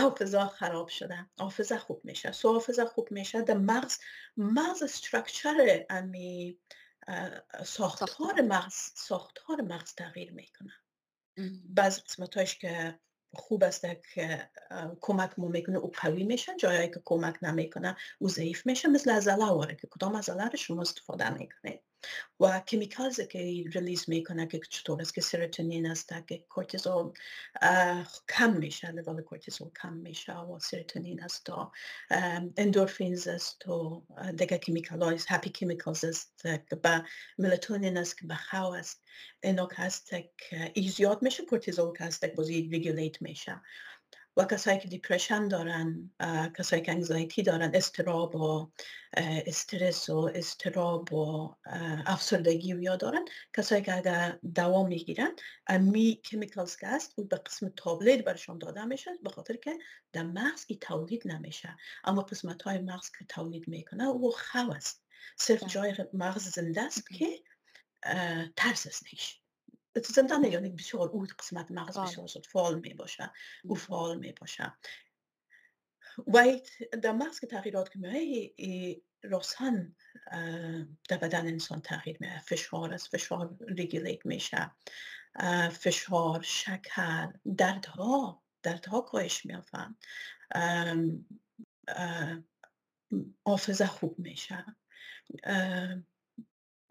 حافظه 0.00 0.46
خراب 0.46 0.88
شده 0.88 1.26
حافظه 1.38 1.78
خوب 1.78 2.00
میشه. 2.04 2.32
so 2.32 2.52
حافظه 2.52 2.84
خوب 2.84 3.08
میشه 3.10 3.42
در 3.42 3.56
مغز 3.56 3.98
مغز 4.36 4.82
structure 4.82 5.86
امی 5.90 6.58
ساختار 7.64 8.40
مغز 8.40 8.74
ساختار 8.94 9.60
مغز 9.60 9.94
تغییر 9.94 10.32
می‌کنه. 10.32 10.72
بعض 11.64 12.00
قسمتاش 12.00 12.58
که 12.58 12.98
خوب 13.34 13.64
است 13.64 13.86
که 14.14 14.50
کمک 15.00 15.38
ما 15.38 15.48
می‌کنه 15.48 15.78
او 15.78 15.92
قوی 16.02 16.24
میشه 16.24 16.56
جایی 16.56 16.90
که 16.90 17.02
کمک 17.04 17.38
نمی‌کنه 17.42 17.96
او 18.18 18.28
ضعیف 18.28 18.66
میشه 18.66 18.88
مثل 18.88 19.10
عضله 19.10 19.46
واره 19.46 19.76
که 19.76 19.88
کدام 19.90 20.14
عضله 20.14 20.44
رو 20.44 20.56
شما 20.56 20.80
استفاده 20.80 21.30
می‌کنید. 21.30 21.82
و 22.40 22.60
chemicals 22.60 23.20
که 23.20 23.38
release 23.74 24.04
می‌کنه 24.08 24.46
که 24.46 24.60
چطور 24.70 25.00
است 25.00 25.14
که 25.14 25.20
سیروتونین 25.20 25.86
است 25.86 26.12
که 26.28 26.38
کورتیزول 26.48 27.12
کم 28.28 28.52
میشه 28.52 28.90
لول 28.90 29.22
کورتیزول 29.22 29.70
کم 29.82 29.92
میشه 29.92 30.38
و 30.38 30.58
سیروتونین 30.58 31.22
است 31.22 31.50
و 31.50 31.72
endorphins 32.56 33.28
است 33.28 33.68
و 33.68 34.06
دیگه 34.36 34.58
chemical 34.58 35.02
هایست 35.02 35.26
happy 35.30 35.50
chemicals 35.50 36.04
است 36.04 36.42
که 36.42 36.76
به 36.82 37.04
ملاتونین 37.38 37.96
است 37.96 38.18
که 38.18 38.26
به 38.26 38.34
خو 38.34 38.72
است 38.72 39.02
اینا 39.40 39.66
که 39.66 39.76
هست 39.76 40.10
که 40.10 40.72
ایزیاد 40.74 41.22
میشه 41.22 41.44
کورتیزول 41.44 41.96
که 41.98 42.04
هست 42.04 42.20
که 42.20 42.26
بازی 42.26 42.68
regulate 42.72 43.22
میشه 43.22 43.60
و 44.36 44.44
کسایی 44.44 44.78
که 44.78 44.88
depression 44.88 45.48
دارن 45.48 46.10
کسایی 46.58 46.82
که 46.82 46.92
anxiety 46.92 47.42
دارن 47.42 47.70
استراب 47.74 48.36
و 48.36 48.72
استرس 49.46 50.10
و 50.10 50.30
استراب 50.34 51.12
و 51.12 51.54
افسردگی 52.06 52.72
و 52.72 52.82
یا 52.82 52.96
دارن 52.96 53.24
کسایی 53.56 53.82
که 53.82 53.96
اگر 53.96 54.38
دوا 54.54 54.84
می‌گیرن 54.84 55.32
می 55.80 56.20
chemicals 56.24 56.76
که 56.76 56.86
هست 56.86 57.16
به 57.16 57.36
قسم 57.36 57.72
tablet 57.76 58.24
برشان 58.24 58.58
داده 58.58 58.84
میشه 58.84 59.10
به 59.22 59.30
خاطر 59.30 59.56
که 59.56 59.78
در 60.12 60.22
مغز 60.22 60.64
ای 60.68 60.76
تولید 60.76 61.28
نمیشه. 61.28 61.76
اما 62.04 62.22
قسمت 62.22 62.62
های 62.62 62.78
مغز 62.78 63.10
که 63.18 63.24
تولید 63.28 63.68
می‌کنه 63.68 64.04
او 64.04 64.30
خو 64.30 64.70
است 64.70 65.04
صرف 65.36 65.60
بله. 65.60 65.70
جای 65.70 65.94
مغز 66.12 66.48
زنده 66.48 66.82
است 66.82 67.10
که 67.10 67.42
ترس 68.56 68.86
است 68.86 69.02
نیش. 69.12 69.41
زندان 70.00 70.44
یعنی 70.44 70.70
بسیار 70.70 71.08
او 71.08 71.26
قسمت 71.38 71.70
مغز 71.70 71.98
بسیار 71.98 72.26
زود 72.26 72.46
فعال 72.46 72.80
می 72.80 72.94
باشه 72.94 73.32
او 73.64 73.74
فعال 73.74 74.18
می 74.18 74.32
باشه 74.32 74.72
و 76.26 76.58
در 77.02 77.12
مغز 77.12 77.40
که 77.40 77.46
تغییرات 77.46 77.90
که 77.92 77.98
می 77.98 78.54
روشن 79.22 79.94
در 81.08 81.16
بدن 81.22 81.46
انسان 81.46 81.80
تغییر 81.80 82.16
می 82.20 82.28
فشار 82.46 82.94
از 82.94 83.08
فشار 83.08 83.56
ریگولیت 83.60 84.26
میشه. 84.26 84.70
فشار 85.70 86.42
شکر 86.42 87.32
دردها 87.58 88.42
دردها 88.62 89.00
کاهش 89.00 89.46
میافن 89.46 89.96
حافظه 93.44 93.86
خوب 93.86 94.18
میشه. 94.18 94.64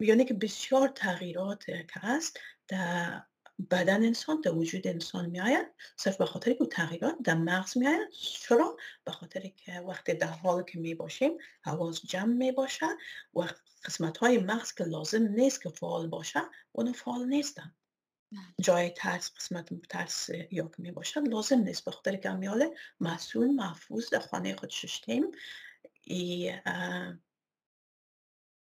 یعنی 0.02 0.24
که 0.24 0.34
بسیار 0.34 0.88
تغییرات 0.88 1.64
که 1.64 2.00
هست 2.00 2.40
در 2.68 3.22
بدن 3.70 4.04
انسان 4.04 4.40
در 4.40 4.52
وجود 4.52 4.86
انسان 4.86 5.26
می 5.26 5.40
آید 5.40 5.66
صرف 5.96 6.16
به 6.16 6.26
خاطر 6.26 6.52
که 6.52 6.66
تغییرات 6.66 7.14
در 7.24 7.34
مغز 7.34 7.76
می 7.78 7.86
آید 7.86 8.10
چرا؟ 8.10 8.76
به 9.04 9.12
خاطر 9.12 9.40
که 9.40 9.80
وقتی 9.80 10.14
در 10.14 10.26
حال 10.26 10.62
که 10.62 10.78
می 10.78 10.94
باشیم 10.94 11.30
حواس 11.62 12.06
جمع 12.06 12.32
می 12.32 12.52
باشه 12.52 12.86
و 13.34 13.48
قسمت 13.84 14.18
های 14.18 14.38
مغز 14.38 14.74
که 14.74 14.84
لازم 14.84 15.22
نیست 15.22 15.62
که 15.62 15.68
فعال 15.68 16.06
باشه 16.06 16.40
اونو 16.72 16.92
فعال 16.92 17.26
نیستن. 17.26 17.74
بله. 18.32 18.40
جای 18.60 18.90
ترس 18.90 19.32
قسمت 19.36 19.86
ترس 19.88 20.28
یا 20.50 20.68
که 20.68 20.74
می 20.78 20.92
باشد 20.92 21.28
لازم 21.28 21.58
نیست. 21.58 21.84
به 21.84 21.90
خاطر 21.90 22.16
که 22.16 22.30
امیال 22.30 22.74
مسئول 23.00 23.50
محفوظ 23.50 24.10
در 24.10 24.20
خانه 24.20 24.56
خود 24.56 24.70
ششتیم. 24.70 25.24
ای 26.04 26.52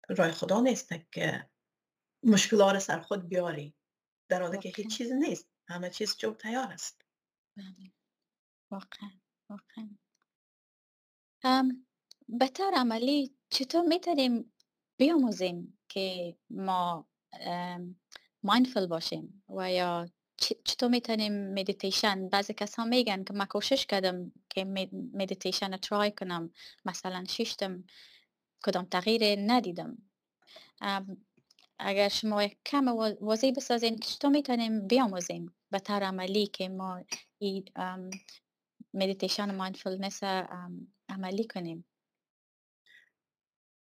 رای 0.08 0.32
خدا 0.32 0.60
نیست 0.60 0.92
که 1.12 1.50
مشکلات 2.22 2.78
سر 2.78 3.00
خود 3.00 3.28
بیاری. 3.28 3.74
در 4.28 4.42
حالی 4.42 4.58
که 4.58 4.72
هیچ 4.76 4.96
چیز 4.96 5.12
نیست. 5.12 5.48
همه 5.68 5.90
چیز 5.90 6.16
جو 6.16 6.34
تیار 6.34 6.72
است. 6.72 7.02
بله. 7.56 7.92
واقعا. 8.70 9.10
واقعا. 9.50 9.88
به 12.28 12.48
طور 12.48 12.72
عملی 12.74 13.34
چطور 13.50 13.82
می‌تونیم 13.82 14.52
بیاموزیم 14.96 15.78
که 15.88 16.36
ما 16.50 17.08
مایندفل 18.42 18.86
باشیم؟ 18.86 19.44
و 19.48 19.72
یا 19.72 20.08
چطور 20.64 20.88
می‌تونیم 20.88 21.54
مدیتیشن 21.54 22.28
بعضی 22.28 22.54
کس 22.54 22.74
ها 22.74 22.84
میگن 22.84 23.24
که 23.24 23.32
من 23.32 23.44
کوشش 23.44 23.86
کردم 23.86 24.32
که 24.50 24.64
مدیتیشن 25.14 25.70
رو 25.70 25.76
try 25.76 26.12
کنم. 26.12 26.52
مثلا 26.84 27.24
شیشتم 27.24 27.84
کدام 28.64 28.84
تغییر 28.84 29.38
ندیدم. 29.38 29.98
اگر 31.78 32.08
شما 32.08 32.48
کم 32.66 32.88
واضح 33.20 33.50
بسازین 33.56 33.98
که 33.98 34.08
چطور 34.08 34.30
می‌تونیم 34.30 34.86
بیاموزیم 34.86 35.54
به 35.70 35.78
طور 35.78 36.02
عملی 36.02 36.46
که 36.46 36.68
ما 36.68 37.04
این 37.38 37.64
مدیتیشن 38.94 39.54
mindfulness 39.54 40.22
عملی 41.08 41.44
کنیم؟ 41.44 41.84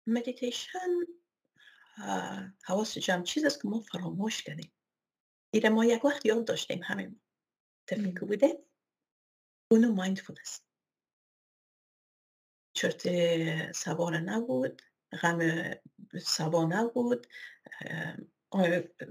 مدیتیشن 0.07 0.89
حواس 2.65 2.99
جمع 2.99 3.23
چیز 3.23 3.45
است 3.45 3.63
که 3.63 3.69
ما 3.69 3.81
فراموش 3.81 4.43
کردیم. 4.43 4.73
ایره 5.51 5.69
ما 5.69 5.85
یک 5.85 6.05
وقت 6.05 6.27
یاد 6.27 6.45
داشتیم 6.45 6.81
همین. 6.83 7.21
تفکر 7.87 8.25
بوده 8.27 8.65
اونو 9.71 9.93
مایندفول 9.93 10.37
است 10.41 10.72
چرت 12.73 13.03
سوار 13.73 14.19
نبود 14.19 14.83
غم 15.23 15.41
سبا 16.23 16.65
نبود 16.65 17.27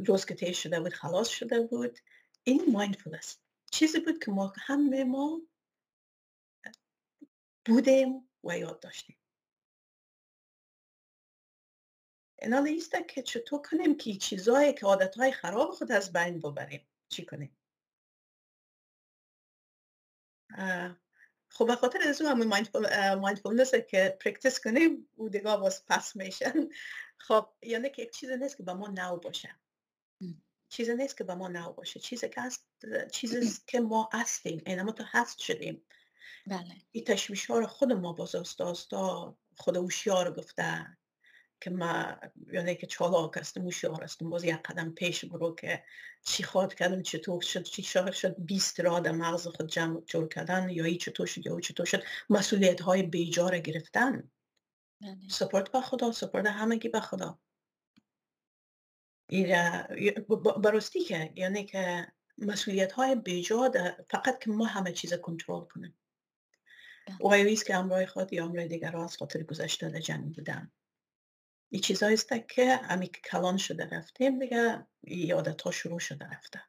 روز 0.08 0.25
که 0.25 0.36
تیش 0.36 0.63
شده 0.63 0.80
بود 0.80 0.94
خلاص 0.94 1.30
شده 1.30 1.62
بود. 1.68 2.00
این 2.44 2.72
مایندفول 2.72 3.15
است 3.15 3.44
چیزی 3.72 4.00
بود 4.00 4.24
که 4.24 4.32
ما 4.32 4.53
همه 4.58 5.03
ما 5.03 5.41
بودیم 7.65 8.30
و 8.44 8.58
یاد 8.58 8.80
داشتیم. 8.80 9.18
اینا 12.39 12.63
ایست 12.63 12.96
که 13.10 13.24
چطور 13.24 13.62
کنیم 13.62 13.98
که 13.98 14.13
چیزهایی 14.13 14.74
که 14.74 14.86
عادتهای 14.86 15.32
خراب 15.32 15.72
خود 15.72 15.91
از 15.91 16.13
بین 16.13 16.39
ببریم. 16.39 16.88
چی 17.10 17.25
کنیم؟ 17.25 17.58
خب 21.53 21.67
به 21.67 21.75
خاطر 21.75 22.00
از 22.01 22.22
همه 22.22 22.63
mindfulness 23.15 23.75
که 23.75 24.17
practice 24.20 24.60
کنیم 24.60 25.08
او 25.15 25.29
دیگه 25.29 25.58
باز 25.58 25.86
پس 25.86 26.15
میشن 26.15 26.70
خب 27.17 27.50
یعنی 27.62 27.89
که 27.89 28.01
یک 28.01 28.12
چیز 28.12 28.29
نیست 28.29 28.58
که 28.58 28.63
به 28.63 28.74
ما 28.74 28.88
نو 28.88 29.17
باشه. 29.17 29.55
چیز 30.70 30.89
نیست 30.89 31.17
که 31.17 31.24
به 31.24 31.36
ما 31.36 31.48
نو 31.48 31.74
باشه. 31.74 32.00
چیزی 32.00 32.29
که 32.29 32.41
هست 32.41 32.67
چیزی 33.12 33.62
که 33.67 33.79
ما 33.79 34.10
هستیم. 34.13 34.62
این 34.65 34.81
ما 34.81 34.91
تو 34.91 35.03
هست 35.08 35.39
شدیم. 35.39 35.86
بله. 36.48 36.75
این 36.91 37.03
تشویش 37.03 37.46
ها 37.46 37.60
رو 37.60 37.67
خود 37.67 37.91
ما 37.93 38.13
باز 38.13 38.36
آستا 38.36 39.38
خود 39.58 39.77
اوشیار 39.77 40.34
گفته. 40.34 40.98
که 41.62 41.70
ما 41.70 42.15
یعنی 42.53 42.75
که 42.75 42.88
چالاک 42.88 43.38
هستم 43.38 43.62
هوشیار 43.62 44.03
هستم 44.03 44.30
باز 44.30 44.44
یک 44.44 44.56
قدم 44.56 44.91
پیش 44.91 45.25
برو 45.25 45.56
که 45.56 45.84
چی 46.24 46.44
خواد 46.44 46.74
کردم 46.74 47.01
چطور 47.01 47.41
شد 47.41 47.63
چی 47.63 47.84
شد 47.84 48.12
شد 48.12 48.36
20 48.39 48.80
را 48.80 49.00
در 49.00 49.12
مغز 49.12 49.48
خود 49.48 49.68
جمع 49.68 50.01
جور 50.01 50.27
کردن 50.27 50.70
یا 50.70 50.86
ای 50.86 50.98
چطور 50.98 51.27
شد 51.27 51.46
یا 51.46 51.60
چطور 51.60 51.86
شد. 51.86 52.03
مسئولیت 52.30 52.82
های 52.82 53.03
بیجار 53.03 53.59
گرفتن. 53.59 54.31
بله. 55.01 55.18
سپورت 55.29 55.72
به 55.72 55.81
خدا 55.81 56.12
سپورت 56.12 56.46
همگی 56.46 56.90
به 56.90 57.00
خدا. 57.00 57.40
براستی 60.64 61.03
که 61.03 61.33
یعنی 61.35 61.66
که 61.66 62.07
مسئولیت 62.38 62.92
های 62.92 63.16
بیجا 63.16 63.72
فقط 64.09 64.40
که 64.40 64.50
ما 64.50 64.66
همه 64.66 64.92
چیز 64.92 65.14
کنترل 65.14 65.66
کنیم. 65.66 65.98
بله. 67.07 67.51
و 67.51 67.55
که 67.55 67.75
امرای 67.75 68.05
خود 68.05 68.33
یا 68.33 68.46
امرای 68.46 68.68
دیگر 68.68 68.98
از 68.98 69.18
خاطر 69.18 69.44
گذشته 69.44 69.90
در 69.90 70.00
جنگ 70.00 70.35
بودن. 70.35 70.72
این 71.74 71.81
چیزایی 71.81 72.14
است 72.14 72.34
که 72.50 72.75
همی 72.75 73.07
که 73.07 73.22
کلان 73.22 73.57
شده 73.57 73.86
رفتیم 73.86 74.40
دیگه 74.40 74.88
یادت 75.03 75.62
ها 75.62 75.72
شروع 75.72 76.00
شده 76.00 76.25
رفته. 76.25 76.62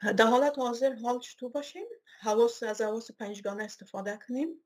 در 0.00 0.26
حالت 0.26 0.58
حاضر 0.58 0.94
حال 0.94 1.20
چطور 1.20 1.50
باشیم؟ 1.50 1.86
حواس 2.20 2.62
از 2.62 2.80
حواس 2.80 3.10
پنجگانه 3.10 3.64
استفاده 3.64 4.18
کنیم. 4.28 4.64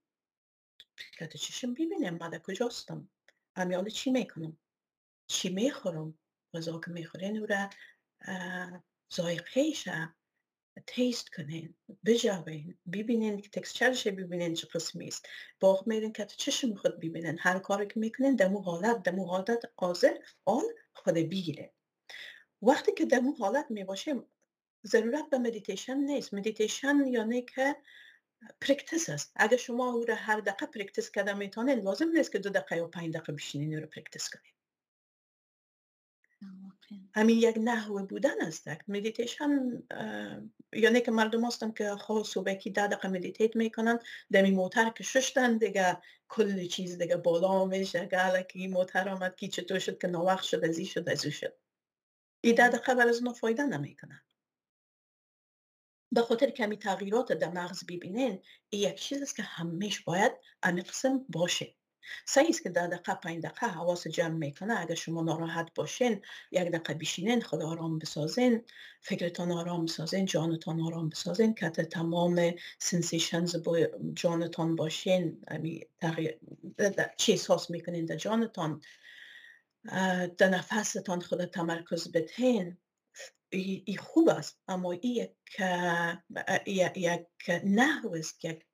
فکرت 0.96 1.36
چشم 1.36 1.74
ببینیم 1.74 2.18
در 2.18 2.38
کجاستم؟ 2.38 3.10
امیال 3.56 3.90
چی 3.90 4.10
می‌کنم؟ 4.10 4.58
چی 5.26 5.48
می‌خورم؟ 5.48 6.18
غذا 6.54 6.80
که 6.80 6.90
می‌خورین 6.90 7.38
او 7.38 7.46
را 7.46 7.70
taste 10.86 11.32
کنین 11.32 11.74
بجاوین 12.06 12.78
ببینین 12.92 13.40
که 13.40 13.48
texture 13.48 13.93
ش 13.93 14.06
ببینین 14.06 14.54
چه 14.54 14.66
قسمی 14.66 15.08
است 15.08 15.28
باق 15.60 15.86
میرین 15.86 16.12
که 16.12 16.26
چشم 16.26 16.74
خود 16.74 17.00
ببینین. 17.00 17.36
هر 17.40 17.58
کاری 17.58 17.86
که 17.86 18.00
می‌کنین 18.00 18.36
دمو 18.36 18.60
حالت 18.60 19.02
دمو 19.02 19.26
حالت 19.26 19.70
حاضر 19.76 20.16
آن 20.44 20.64
خود 20.94 21.14
بگیره. 21.14 21.72
وقتی 22.62 22.92
که 22.92 23.06
دمو 23.06 23.32
حالت 23.32 23.66
می‌باشیم 23.70 24.24
ضرورت 24.86 25.30
به 25.30 25.38
مدیتیشن 25.38 25.96
نیست. 25.96 26.34
مدیتیشن 26.34 27.06
یعنی 27.06 27.42
که 27.42 27.76
practice 28.60 29.08
است. 29.08 29.32
اگر 29.36 29.56
شما 29.56 29.92
او 29.92 30.04
را 30.04 30.14
هر 30.14 30.40
دقیقه 30.40 30.66
practice 30.66 31.10
کردن 31.10 31.36
می‌تونین 31.38 31.78
لازم 31.78 32.08
نیست 32.08 32.32
که 32.32 32.38
دو 32.38 32.50
دقیقه 32.50 32.76
یا 32.76 32.88
پنج 32.88 33.14
دقیقه 33.14 33.32
بشینین 33.32 33.80
را 33.80 33.86
practice 33.86 34.30
کنین. 34.30 34.52
همین 37.14 37.38
یک 37.38 37.58
نحوه 37.58 38.02
بودن 38.02 38.40
است 38.40 38.68
مدیتیشن 38.88 39.82
یعنی 40.72 41.00
که 41.00 41.10
مردم 41.10 41.44
هستن 41.44 41.72
که 41.72 41.90
خواه 41.90 42.24
صبحی 42.24 42.70
ده 42.70 42.86
دقیقه 42.86 43.08
meditate 43.08 43.56
می‌کنن 43.56 43.98
دمی 44.32 44.50
موتر 44.50 44.90
که 44.90 45.04
ششتن 45.04 45.58
دیگه 45.58 45.98
کل 46.28 46.66
چیز 46.66 46.98
دیگه 46.98 47.16
بالا 47.16 47.64
میشه 47.64 48.06
گله 48.06 48.46
که 48.50 48.68
موتر 48.68 49.08
آمد 49.08 49.36
کی 49.36 49.48
چطور 49.48 49.78
شد 49.78 49.98
که 49.98 50.08
نوقت 50.08 50.42
شد 50.42 50.64
از 50.64 50.80
شد 50.80 51.08
از 51.08 51.26
شد. 51.26 51.56
این 52.40 52.54
ده 52.54 52.68
دقیقه 52.68 52.94
بر 52.94 53.08
از 53.08 53.22
فایده 53.40 53.62
نمی‌کنن. 53.62 54.22
به 56.12 56.22
خاطر 56.22 56.50
کمی 56.50 56.76
تغییرات 56.76 57.32
در 57.32 57.50
مغز 57.50 57.86
ببینین 57.86 58.42
یک 58.72 59.00
چیز 59.00 59.22
است 59.22 59.36
که 59.36 59.42
همیش 59.42 60.00
باید 60.00 60.32
قسم 60.82 61.24
باشه. 61.28 61.77
سعی 62.24 62.48
است 62.48 62.62
که 62.62 62.68
در 62.68 62.86
دقیقه 62.86 63.14
پنج 63.14 63.42
دقیقه 63.42 63.66
حواس 63.66 64.06
جمع 64.06 64.34
می‌کنه. 64.34 64.80
اگر 64.80 64.94
شما 64.94 65.22
ناراحت 65.22 65.74
باشین 65.74 66.22
یک 66.52 66.68
دقیقه 66.68 66.94
بشینین 66.94 67.40
خود 67.40 67.62
آرام 67.62 67.98
بسازین 67.98 68.64
فکرتان 69.00 69.52
آرام 69.52 69.84
بسازین 69.84 70.24
جانتان 70.24 70.80
آرام 70.80 71.08
بسازین 71.08 71.54
که 71.54 71.68
تمام 71.70 72.54
سنسیشنز 72.78 73.56
با 73.56 73.78
جانتان 74.14 74.76
باشین. 74.76 75.44
چی 77.16 77.32
احساس 77.32 77.70
می‌کنین؟ 77.70 78.04
در 78.04 78.16
جانتان. 78.16 78.80
در 80.38 80.48
نفستان 80.48 81.20
خود 81.20 81.44
تمرکز 81.44 82.12
بتین. 82.12 82.76
ای 83.50 83.96
خوب 83.98 84.28
است 84.28 84.58
اما 84.68 84.92
ای 84.92 85.00
یک 85.04 85.30
یک 86.96 87.62
نحو 87.64 88.14
است 88.14 88.44
یک 88.44 88.64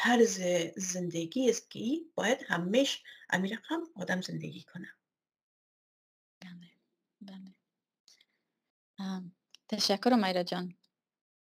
طرز 0.00 0.40
زندگی 0.76 1.50
است 1.50 1.70
که 1.70 1.80
باید 2.14 2.38
همیش 2.48 3.02
امیر 3.30 3.60
هم 3.64 3.82
آدم 3.96 4.20
زندگی 4.20 4.62
کنه 4.62 4.88
بله 6.40 6.70
بله. 7.20 7.54
تشکر 9.68 10.14
مایرا 10.14 10.42
جان. 10.42 10.74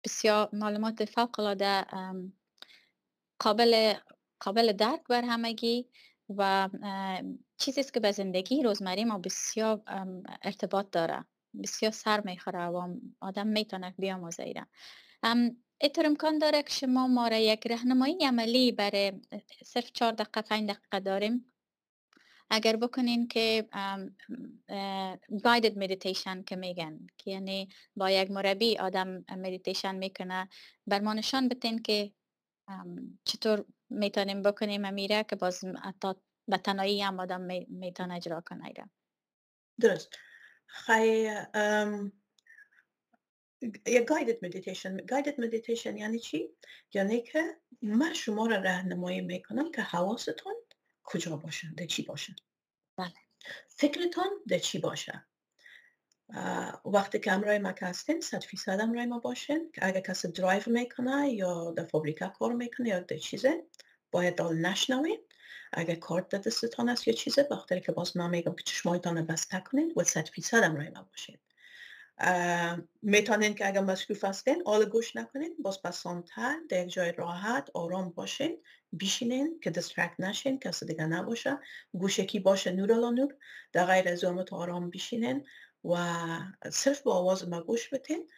بسیار 0.04 0.48
معلومات 0.52 1.04
فوق 1.04 1.40
العاده 1.40 1.84
قابل 3.38 3.94
قابل 4.40 4.72
درک 4.72 5.02
بر 5.08 5.24
همگی 5.24 5.88
و 6.28 6.68
چیزی 7.56 7.80
است 7.80 7.94
که 7.94 8.00
به 8.00 8.12
زندگی 8.12 8.62
روزمره 8.62 9.04
ما 9.04 9.18
بسیار 9.18 9.82
ارتباط 10.42 10.90
داره. 10.90 11.24
بسیار 11.62 11.92
سر 11.92 12.20
می‌خوره 12.20 12.66
و 12.66 12.96
آدم 13.20 13.46
می‌تونه 13.46 13.94
بیاموزه 13.98 14.42
ایره 14.42 14.66
اینطور 15.80 16.06
امکان 16.06 16.38
داره 16.38 16.62
که 16.62 16.70
شما 16.70 17.06
ما 17.06 17.28
را 17.28 17.36
یک 17.36 17.66
رهنمایی 17.66 18.26
عملی 18.26 18.72
برای 18.72 19.12
صرف 19.64 19.92
چهار 19.92 20.12
دقیقه 20.12 20.42
پنج 20.42 20.70
دقیقه 20.70 21.00
داریم. 21.00 21.52
اگر 22.50 22.76
بکنین 22.76 23.28
که 23.28 23.68
guided 25.30 25.74
meditation 25.74 26.44
که 26.46 26.56
میگن 26.56 27.06
که 27.18 27.30
یعنی 27.30 27.68
با 27.96 28.10
یک 28.10 28.30
مربی 28.30 28.78
آدم 28.78 29.24
مدیتیشن 29.30 29.94
می‌کنه 29.94 30.48
بر 30.86 31.00
ما 31.00 31.14
نشان 31.14 31.48
بتین 31.48 31.82
که 31.82 32.12
چطور 33.24 33.64
می‌تونیم 33.90 34.42
بکنیم 34.42 34.94
میره 34.94 35.24
که 35.30 35.36
باز 35.36 35.64
به 36.48 36.56
تنهایی 36.56 37.02
هم 37.02 37.20
آدم 37.20 37.40
می‌تونه 37.68 38.14
اجرا 38.14 38.40
کنه 38.40 38.72
درست. 39.80 40.18
خیلی 40.66 41.30
یه 43.86 44.00
guided 44.00 44.44
meditation 44.44 44.96
guided 44.96 45.40
meditation 45.40 45.96
یعنی 45.96 46.18
چی؟ 46.18 46.48
یعنی 46.94 47.22
که 47.22 47.56
من 47.82 48.14
شما 48.14 48.46
را 48.46 48.56
راهنمایی 48.56 49.20
می‌کنم 49.20 49.72
که 49.72 49.82
حواستون 49.82 50.54
کجا 51.04 51.36
باشن 51.36 51.74
ده 51.74 51.86
چی 51.86 52.02
باشن 52.02 52.36
بله. 52.96 53.14
فکرتون 53.68 54.26
ده 54.48 54.60
چی 54.60 54.78
باشه. 54.78 55.24
وقتی 56.84 57.18
که 57.18 57.32
امرای 57.32 57.58
ما 57.58 57.74
هستین 57.82 58.20
صد 58.20 58.44
فیصد 58.44 58.80
امرای 58.80 59.06
ما 59.06 59.18
باشین 59.18 59.72
که 59.74 59.86
اگر 59.86 60.00
کسی 60.00 60.28
درایو 60.28 60.62
می‌کنه 60.66 61.30
یا 61.30 61.70
در 61.70 61.84
فابریکا 61.84 62.28
کار 62.28 62.52
می‌کنه 62.52 62.88
یا 62.88 63.00
ده 63.00 63.18
چیزه 63.18 63.64
باید 64.10 64.34
حال 64.34 64.56
نشنوین. 64.56 65.18
اگر 65.72 65.94
کارد 65.94 66.28
در 66.28 66.38
دستتان 66.38 66.88
است 66.88 67.08
یا 67.08 67.14
چیزه 67.14 67.48
وقتی 67.50 67.80
که 67.80 67.92
باز 67.92 68.16
من 68.16 68.30
میگم 68.30 68.54
که 68.54 68.62
چشمایتان 68.62 69.26
بسته 69.26 69.60
کنین 69.60 69.92
و 69.96 70.04
صد 70.04 70.28
فیصد 70.28 70.62
امرای 70.64 70.90
ما 70.90 71.02
باشین. 71.02 71.38
می‌تونین 73.02 73.54
که 73.54 73.66
اگر 73.66 73.80
مصروف 73.80 74.24
هستین 74.24 74.62
آل 74.66 74.84
گوش 74.84 75.16
نکنین 75.16 75.56
باز 75.58 75.82
پسانتر 75.82 76.56
در 76.68 76.84
جای 76.84 77.12
راحت 77.12 77.70
آرام 77.74 78.10
باشین 78.10 78.62
بیشینین 78.92 79.60
که 79.60 79.70
دسترکت 79.70 80.20
نشین 80.20 80.58
کسی 80.58 80.86
دیگه 80.86 81.06
نباشه. 81.06 81.58
گوشکی 81.92 82.40
باشه 82.40 82.72
نور 82.72 83.10
نور. 83.10 83.34
در 83.72 83.84
غیر 83.84 84.08
از 84.08 84.24
آرام 84.24 84.90
بیشینین 84.90 85.46
و 85.84 85.96
صرف 86.72 87.02
با 87.02 87.14
آواز 87.14 87.48
ما 87.48 87.60
گوش 87.60 87.94
بتین 87.94 88.28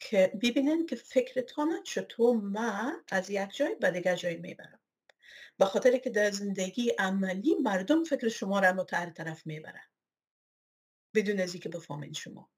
که 0.00 0.32
ببینین 0.42 0.86
که 0.86 0.96
فکرتان 0.96 1.82
چطور 1.82 2.36
ما 2.36 2.92
از 3.12 3.30
یک 3.30 3.50
جای 3.56 3.74
به 3.74 3.90
دیگر 3.90 4.16
جای 4.16 4.36
می‌برم. 4.36 4.80
به 5.58 5.64
خاطر 5.64 5.98
که 5.98 6.10
در 6.10 6.30
زندگی 6.30 6.90
عملی 6.98 7.54
مردم 7.62 8.04
فکر 8.04 8.28
شما 8.28 8.60
را 8.60 8.72
متعر 8.72 9.10
طرف 9.10 9.46
می‌برن. 9.46 9.88
بدون 11.14 11.40
از 11.40 11.56
که 11.56 11.68
بفهمین 11.68 12.12
شما. 12.12 12.50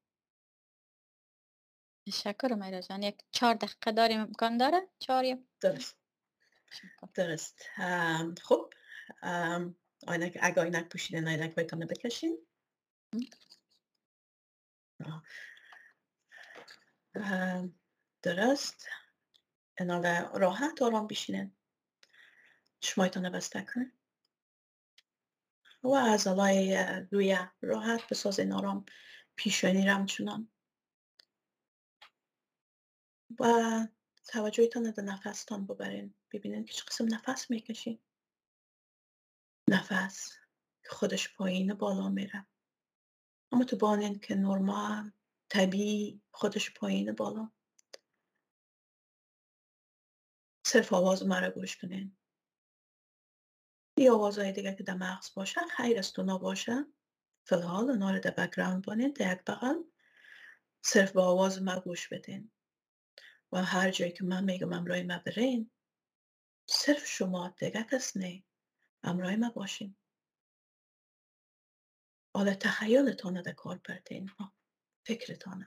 تشکر 2.10 2.54
میرا 2.54 2.80
جان 2.80 3.02
یک 3.02 3.18
چهار 3.30 3.54
دقیقه 3.54 3.92
داریم 3.92 4.20
امکان 4.20 4.56
داره 4.56 4.88
چهار 4.98 5.38
درست 5.60 5.96
درست 7.14 7.64
خب 8.42 8.72
آینک 10.06 10.38
اگه 10.40 10.60
آینک 10.60 10.88
پوشیدن 10.88 11.28
آینک 11.28 11.54
بایتانه 11.54 11.86
بکشین. 11.86 12.46
درست. 18.22 18.88
انال 19.78 20.06
راحت 20.34 20.82
آرام 20.82 21.06
بشینن 21.06 21.52
چشمایتان 22.80 23.30
بسته 23.30 23.66
کنن 23.74 23.92
و 25.82 25.88
از 25.94 26.26
علای 26.26 26.84
روی 27.12 27.38
راحت 27.60 28.08
بسازین 28.08 28.52
آرام 28.52 28.84
پیشانی 29.36 29.86
رم 29.86 30.06
چونان 30.06 30.48
و 33.40 33.86
توجهتان 34.26 34.90
در 34.90 35.02
نفستان 35.02 35.66
ببرین. 35.66 36.14
ببینین 36.32 36.64
که 36.64 36.72
چه 36.72 36.84
قسم 36.84 37.14
نفس 37.14 37.50
می‌کشین. 37.50 37.98
نفس 39.68 40.32
خودش 40.86 41.34
پایین 41.34 41.74
بالا 41.74 42.08
میره. 42.08 42.46
اما 43.52 43.64
تو 43.64 43.76
بانین 43.76 44.18
که 44.18 44.34
نرمال 44.34 45.12
طبیعی 45.48 46.22
خودش 46.30 46.74
پایین 46.74 47.12
بالا. 47.12 47.50
صرف 50.66 50.92
آواز 50.92 51.26
مرا 51.26 51.50
گوش 51.50 51.76
کنین. 51.76 52.16
یه 53.96 54.12
آوازهای 54.12 54.52
دیگه 54.52 54.74
که 54.74 54.82
در 54.82 54.94
مغز 54.94 55.34
باشه 55.34 55.60
غیر 55.76 55.98
از 55.98 56.12
تو 56.12 56.22
نباشه. 56.22 56.86
فلحال 57.44 57.90
اونا 57.90 58.10
رو 58.10 58.18
در 58.18 58.30
background 58.30 58.84
بانین 58.84 59.12
در 59.12 59.32
یک 59.32 59.44
بغل 59.44 59.82
صرف 60.84 61.12
با 61.12 61.24
آواز 61.24 61.62
ما 61.62 61.80
گوش 61.80 62.08
بدین. 62.08 62.52
و 63.52 63.64
هر 63.64 63.90
جایی 63.90 64.12
که 64.12 64.24
من 64.24 64.44
میگم 64.44 64.72
امرای 64.72 65.02
ما 65.02 65.18
برین 65.18 65.70
صرف 66.66 67.06
شما 67.06 67.48
دیگه 67.48 67.86
کس 67.92 68.16
نه 68.16 68.44
امرای 69.02 69.36
ما 69.36 69.50
باشین 69.50 69.96
حالا 72.34 72.54
تخیلتان 72.54 73.42
در 73.42 73.52
کار 73.52 73.80
بردین. 73.88 74.30
فکرتان 75.06 75.66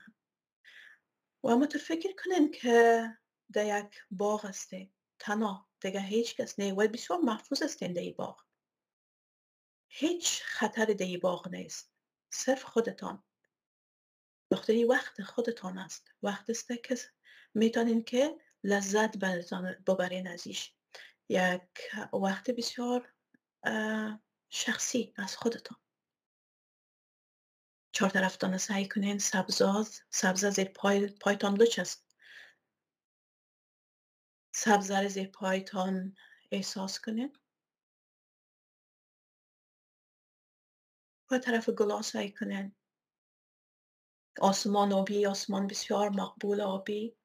و 1.42 1.48
اما 1.48 1.66
فکر 1.66 2.14
کنین 2.24 2.50
که 2.50 3.08
در 3.52 3.80
یک 3.80 3.94
باغ 4.10 4.46
هسته 4.46 4.90
تنها. 5.18 5.68
دیگه 5.80 6.00
هیچ 6.00 6.36
کس 6.36 6.58
نه 6.58 6.72
و 6.72 6.88
بسیار 6.88 7.18
محفوظ 7.18 7.62
هستین 7.62 7.92
در 7.92 8.10
باغ. 8.16 8.44
هیچ 9.88 10.42
خطر 10.42 10.84
در 10.84 11.18
باغ 11.22 11.48
نیست. 11.48 11.92
صرف 12.30 12.62
خودتان. 12.62 13.24
بخاطر 14.50 14.86
وقت 14.88 15.22
خودتان 15.22 15.78
است. 15.78 16.12
وقت 16.22 16.50
است 16.50 16.68
که 16.84 16.98
می‌تونین 17.54 18.04
که 18.04 18.40
لذت 18.64 19.16
ببرین 19.86 20.28
ازش 20.28 20.74
یک 21.28 21.62
وقت 22.12 22.50
بسیار 22.50 23.12
شخصی 24.50 25.14
از 25.16 25.36
خودتان. 25.36 25.78
چهار 27.92 28.10
طرفتان 28.10 28.58
سعی 28.58 28.88
کنین 28.88 29.18
سبزاز 29.18 30.00
سبزه 30.10 30.50
زیر 30.50 30.68
پای 30.68 31.06
پایتان 31.06 31.62
است 31.78 32.16
سبزه 34.54 35.08
زیر 35.08 35.28
پایتان 35.28 36.16
احساس 36.50 37.00
کنین. 37.00 37.36
و 41.30 41.38
طرف 41.38 41.68
گلا 41.68 42.02
سعی 42.02 42.32
کنین. 42.32 42.74
آسمان 44.40 44.92
آبی 44.92 45.26
آسمان 45.26 45.66
بسیار 45.66 46.08
مقبول 46.08 46.60
آبی. 46.60 47.16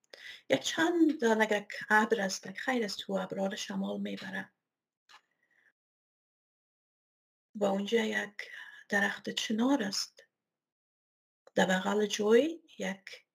یک 0.49 0.61
چند 0.61 1.21
دانگه 1.21 1.67
ابر 1.89 2.21
است 2.21 2.51
خیر 2.51 2.83
از 2.83 2.97
تو 2.97 3.13
شمال 3.55 4.01
می‌بره 4.01 4.49
و 7.55 7.65
اونجا 7.65 8.05
یک 8.05 8.33
درخت 8.89 9.29
چنار 9.29 9.83
است. 9.83 10.23
در 11.55 11.65
بغل 11.65 12.05
جوی 12.05 12.61
یک 12.79 13.25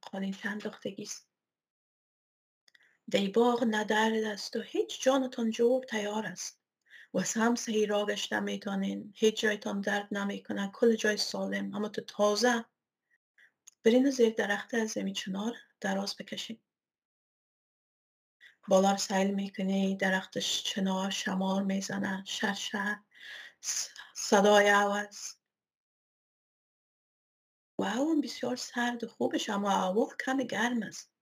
قالین 0.00 0.36
انداختگی 0.44 1.02
است. 1.02 1.28
دی 3.08 3.28
باغ 3.28 3.62
است 4.24 4.56
و 4.56 4.60
هیچ 4.60 5.02
جانتان 5.02 5.50
جور 5.50 5.84
تیار 5.84 6.26
است. 6.26 6.62
و 7.14 7.20
هم 7.36 7.54
صحیح 7.54 7.88
را 7.88 8.06
گشته 8.06 8.40
می‌تونین 8.40 9.12
هیچ 9.16 9.40
جایتان 9.40 9.80
درد 9.80 10.14
نمی‌کنه 10.14 10.70
کل 10.74 10.96
جای 10.96 11.16
سالم. 11.16 11.74
اما 11.74 11.88
تو 11.88 12.02
تازه 12.02 12.64
برین 13.84 14.10
زیر 14.10 14.34
درخت 14.34 14.74
از 14.74 14.90
زمین 14.90 15.14
چنار 15.14 15.54
دراز 15.80 16.16
بکشین. 16.16 16.60
بالا 18.68 18.96
سیل 18.96 19.34
می‌کنی 19.34 19.96
درختش 19.96 20.62
چنار 20.62 21.10
شمال 21.10 21.64
می‌زنه 21.64 22.24
شرشر 22.26 23.00
صدای 24.14 24.68
عوض 24.68 25.34
و 27.78 27.84
هوا 27.84 28.14
بسیار 28.22 28.56
سرد 28.56 29.06
خوبش 29.06 29.50
اما 29.50 29.70
هوا 29.70 30.08
کم 30.26 30.36
گرم 30.36 30.82
است. 30.82 31.12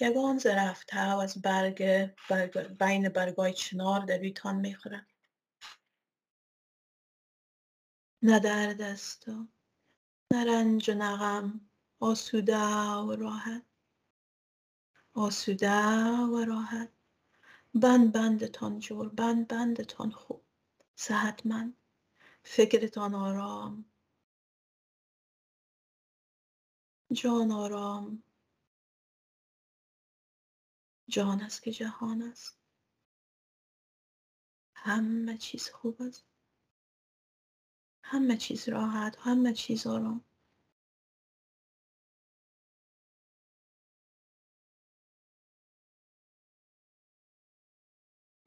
یگان 0.00 0.38
زرفت 0.38 0.94
و 0.94 1.18
از 1.18 1.42
برگ, 1.42 1.82
بین 2.80 3.08
برگای 3.08 3.54
چنار 3.54 4.00
در 4.00 4.18
بیتان 4.18 4.56
می‌خوره 4.56 5.06
نه 8.22 8.40
درد 8.40 8.80
است 8.82 9.26
نه 10.32 10.44
رنج 10.44 10.90
و 10.90 10.94
نغم 10.94 11.70
آسوده 12.00 12.58
و 13.06 13.16
راحت. 13.16 13.66
آسوده 15.14 15.82
و 16.32 16.44
راحت. 16.44 16.92
بند 17.74 18.12
بندتان 18.12 18.78
جور 18.78 19.08
بند 19.08 19.48
بندتان 19.48 20.10
خوب. 20.10 20.44
من 21.44 21.74
فکرتان 22.42 23.14
آرام. 23.14 23.84
جان 27.12 27.52
آرام. 27.52 28.22
جان 31.08 31.40
است 31.42 31.62
که 31.62 31.72
جهان 31.72 32.22
است. 32.22 32.58
همه 34.74 35.38
چیز 35.38 35.68
خوب 35.70 36.02
است. 36.02 36.31
همه 38.12 38.36
چیز 38.36 38.68
راحت 38.68 39.16
همه 39.20 39.52
چیز 39.52 39.86
آرام. 39.86 40.24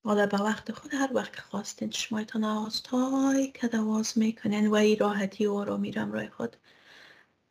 حالا 0.03 0.25
به 0.27 0.37
وقت 0.37 0.71
خود 0.71 0.93
هر 0.93 1.11
وقت 1.13 1.35
که 1.35 1.41
خواستین 1.41 1.89
چشمایتان 1.89 2.43
آستای 2.43 3.51
که 3.51 3.67
دواز 3.67 4.17
می‌کنین 4.17 4.67
و 4.67 4.73
ای 4.75 4.95
راحتی 4.95 5.45
و 5.45 5.53
آرامی 5.53 5.91
رم 5.91 6.11
رای 6.11 6.29
خود 6.29 6.55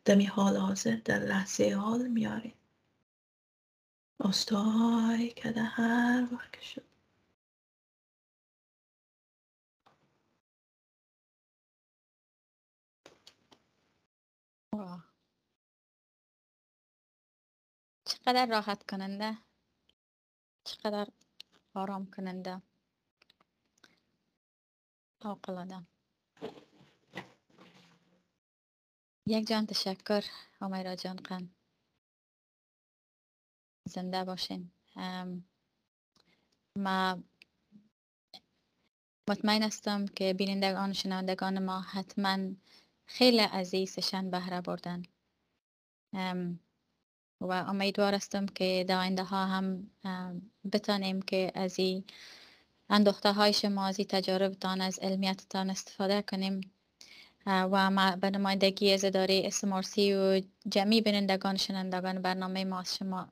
دمی 0.05 0.24
حال 0.24 0.57
حاضر 0.57 0.96
در 1.05 1.18
لحظه 1.18 1.74
حال 1.74 2.09
میارین. 2.09 2.55
آستای 4.18 5.31
که 5.31 5.53
هر 5.53 6.29
وقت 6.33 6.53
که 6.53 6.83
چقدر 18.05 18.47
راحت 18.47 18.91
کننده؟ 18.91 19.39
چقدر 20.65 21.09
آرام 21.75 22.11
کننده؟ 22.11 22.63
فوقالعاده 25.23 25.87
یک 29.27 29.49
جان 29.49 29.67
تشکر 29.67 30.25
آمیرا 30.61 30.95
جان 30.95 31.17
قن 31.17 31.55
زنده 33.85 34.25
باشین. 34.25 34.71
ما 36.77 37.23
مطمئن 39.29 39.63
هستم 39.63 40.07
که 40.07 40.35
بینندگان 40.35 40.91
و 40.91 40.95
شنوندگان 40.95 41.65
ما 41.65 41.81
حتما 41.81 42.39
خیلی 43.07 43.38
عزیزشان 43.38 44.31
بهره 44.31 44.61
بردن. 44.61 45.03
و 47.40 47.53
امیدوار 47.53 48.14
هستم 48.14 48.47
که 48.47 48.85
در 48.88 48.99
آینده 48.99 49.23
ها 49.23 49.47
هم 49.47 49.90
بتانیم 50.73 51.23
که 51.23 51.53
از 51.55 51.79
این 51.79 52.05
اندوخته 52.90 53.33
های 53.33 53.53
شما 53.53 53.87
از 53.87 53.97
تجاربتان 53.97 54.81
از 54.81 54.99
علمیتتان 54.99 55.71
استفاده 55.71 56.23
کنیم. 56.23 56.61
و 57.47 57.90
ما 57.90 58.17
به 58.17 58.31
نمایندگی 58.31 58.93
از 58.93 59.05
اداره 59.05 59.43
اسمارسی 59.45 60.14
و 60.14 60.40
جمعی 60.69 61.01
بینندگان 61.01 61.57
شنندگان 61.57 62.23
برنامه 62.23 62.64
ما 62.64 62.81
از 62.81 62.97
شما 62.97 63.29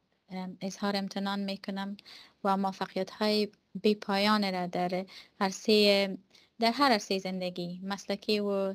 اظهار 0.61 0.97
امتنان 0.97 1.41
می‌کنم. 1.41 1.97
و 2.45 2.57
موفقیت 2.57 3.11
های 3.11 3.49
بی 3.83 3.95
پایان 3.95 4.53
را 4.53 4.67
در 4.67 5.07
عرصه 5.41 6.19
در 6.62 6.72
هر 6.72 6.92
عرصه 6.92 7.18
زندگی 7.18 7.81
مسلکی 7.83 8.40
و 8.40 8.75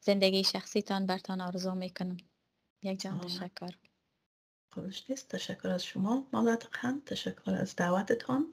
زندگی 0.00 0.44
شخصیتان 0.44 1.06
برتان 1.06 1.40
آرزو 1.40 1.74
می‌کنم. 1.74 2.16
یک 2.82 3.00
جان 3.00 3.20
تشکر. 3.20 3.74
خودش 4.70 5.10
نیست. 5.10 5.28
تشکر 5.28 5.68
از 5.68 5.84
شما. 5.84 6.26
مالات 6.32 6.76
خان 6.76 7.02
تشکر 7.06 7.50
از 7.50 7.76
دعوتتان. 7.76 8.52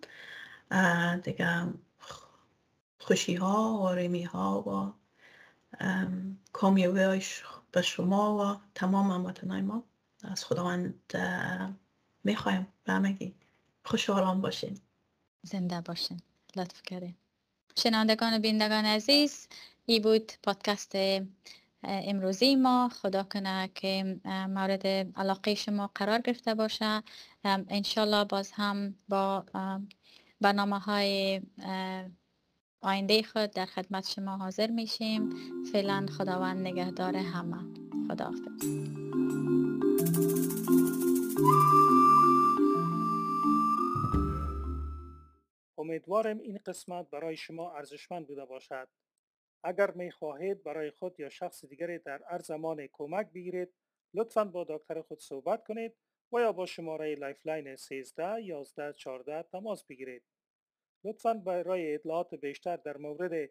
دیگه 1.24 1.74
خوشی 3.00 3.36
ها 3.36 3.74
و 3.74 3.82
آرامی 3.82 4.24
ها 4.24 4.62
و 4.62 4.94
کامیابی 6.54 7.24
به 7.72 7.82
شما 7.82 8.38
و 8.38 8.62
تمام 8.76 9.12
هموطنهای 9.12 9.62
ما. 9.62 9.84
از 10.24 10.46
خداوند 10.46 11.14
می‌خوایم. 12.24 12.68
به 12.84 12.94
همگی 12.94 13.36
خوش 13.86 14.10
آرام 14.10 14.42
باشین. 14.42 14.80
زنده 15.42 15.82
باشین. 15.82 16.22
لطف 16.56 16.82
کردین. 16.84 17.16
شنوندگان 17.76 18.58
و 18.62 18.74
عزیز 18.86 19.48
ای 19.86 20.00
بود 20.00 20.32
پادکست 20.44 20.96
امروزی 21.84 22.56
ما. 22.56 22.90
خدا 23.02 23.24
کنه 23.24 23.70
که 23.76 24.20
مورد 24.26 24.88
علاقه 25.16 25.56
شما 25.56 25.92
قرار 25.96 26.22
گرفته 26.22 26.56
باشه. 26.56 27.04
انشالله 27.44 28.24
باز 28.24 28.52
هم 28.52 28.96
با 29.10 29.46
برنامه 30.42 30.80
های 30.80 31.42
آینده 32.82 33.24
خود 33.24 33.52
در 33.52 33.66
خدمت 33.66 34.10
شما 34.10 34.38
حاضر 34.38 34.68
میشیم. 34.68 35.30
فعلا 35.72 36.06
خداوند 36.18 36.68
نگهدار 36.68 37.16
همه. 37.16 37.58
خداحافظ. 38.08 39.23
امیدوارم 45.94 46.40
این 46.40 46.60
قسمت 46.66 47.10
برای 47.10 47.38
شما 47.38 47.72
ارزشمند 47.72 48.28
بوده 48.28 48.46
باشد. 48.46 48.90
اگر 49.64 49.92
می 49.92 50.12
خواهید 50.12 50.64
برای 50.64 50.92
خود 50.92 51.20
یا 51.20 51.30
شخص 51.30 51.66
دیگری 51.66 52.00
در 52.00 52.24
هر 52.24 52.40
زمان 52.40 52.88
کمک 52.88 53.32
بگیرید 53.34 53.74
لطفا 54.14 54.46
با 54.46 54.66
دکتر 54.70 55.02
خود 55.02 55.20
صحبت 55.20 55.64
کنید 55.64 55.94
و 56.32 56.40
یا 56.40 56.52
با 56.52 56.66
شماره 56.66 57.16
Lifeline 57.16 57.76
13 57.76 58.42
11 58.42 58.94
14 58.94 59.44
تماس 59.44 59.84
بگیرید. 59.84 60.24
لطفا 61.04 61.34
برای 61.34 61.94
اطلاعات 61.94 62.36
بیشتر 62.36 62.76
در 62.76 62.98
مورد 62.98 63.50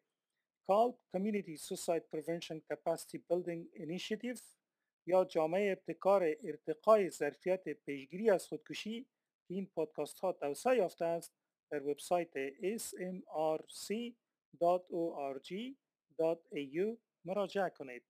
CALP 0.69 1.17
Community 1.17 1.61
Suicide 1.61 2.05
Prevention 2.15 2.61
Capacity 2.73 3.19
Building 3.31 3.81
Initiative 3.81 4.41
یا 5.07 5.25
جامعه 5.25 5.73
ابتکار 5.73 6.37
ارتقای 6.45 7.11
ظرفیت 7.11 7.69
پیشگیری 7.69 8.31
از 8.31 8.47
خودکشی 8.47 9.07
این 9.51 9.67
پادکست 9.67 10.19
ها 10.19 10.33
توسعه 10.33 10.77
یافته 10.77 11.05
است. 11.05 11.42
در 11.73 11.83
وبسایت 11.87 12.51
smrc.org.au 12.79 14.17
مراجعه 17.25 17.71
کنید. 17.71 18.03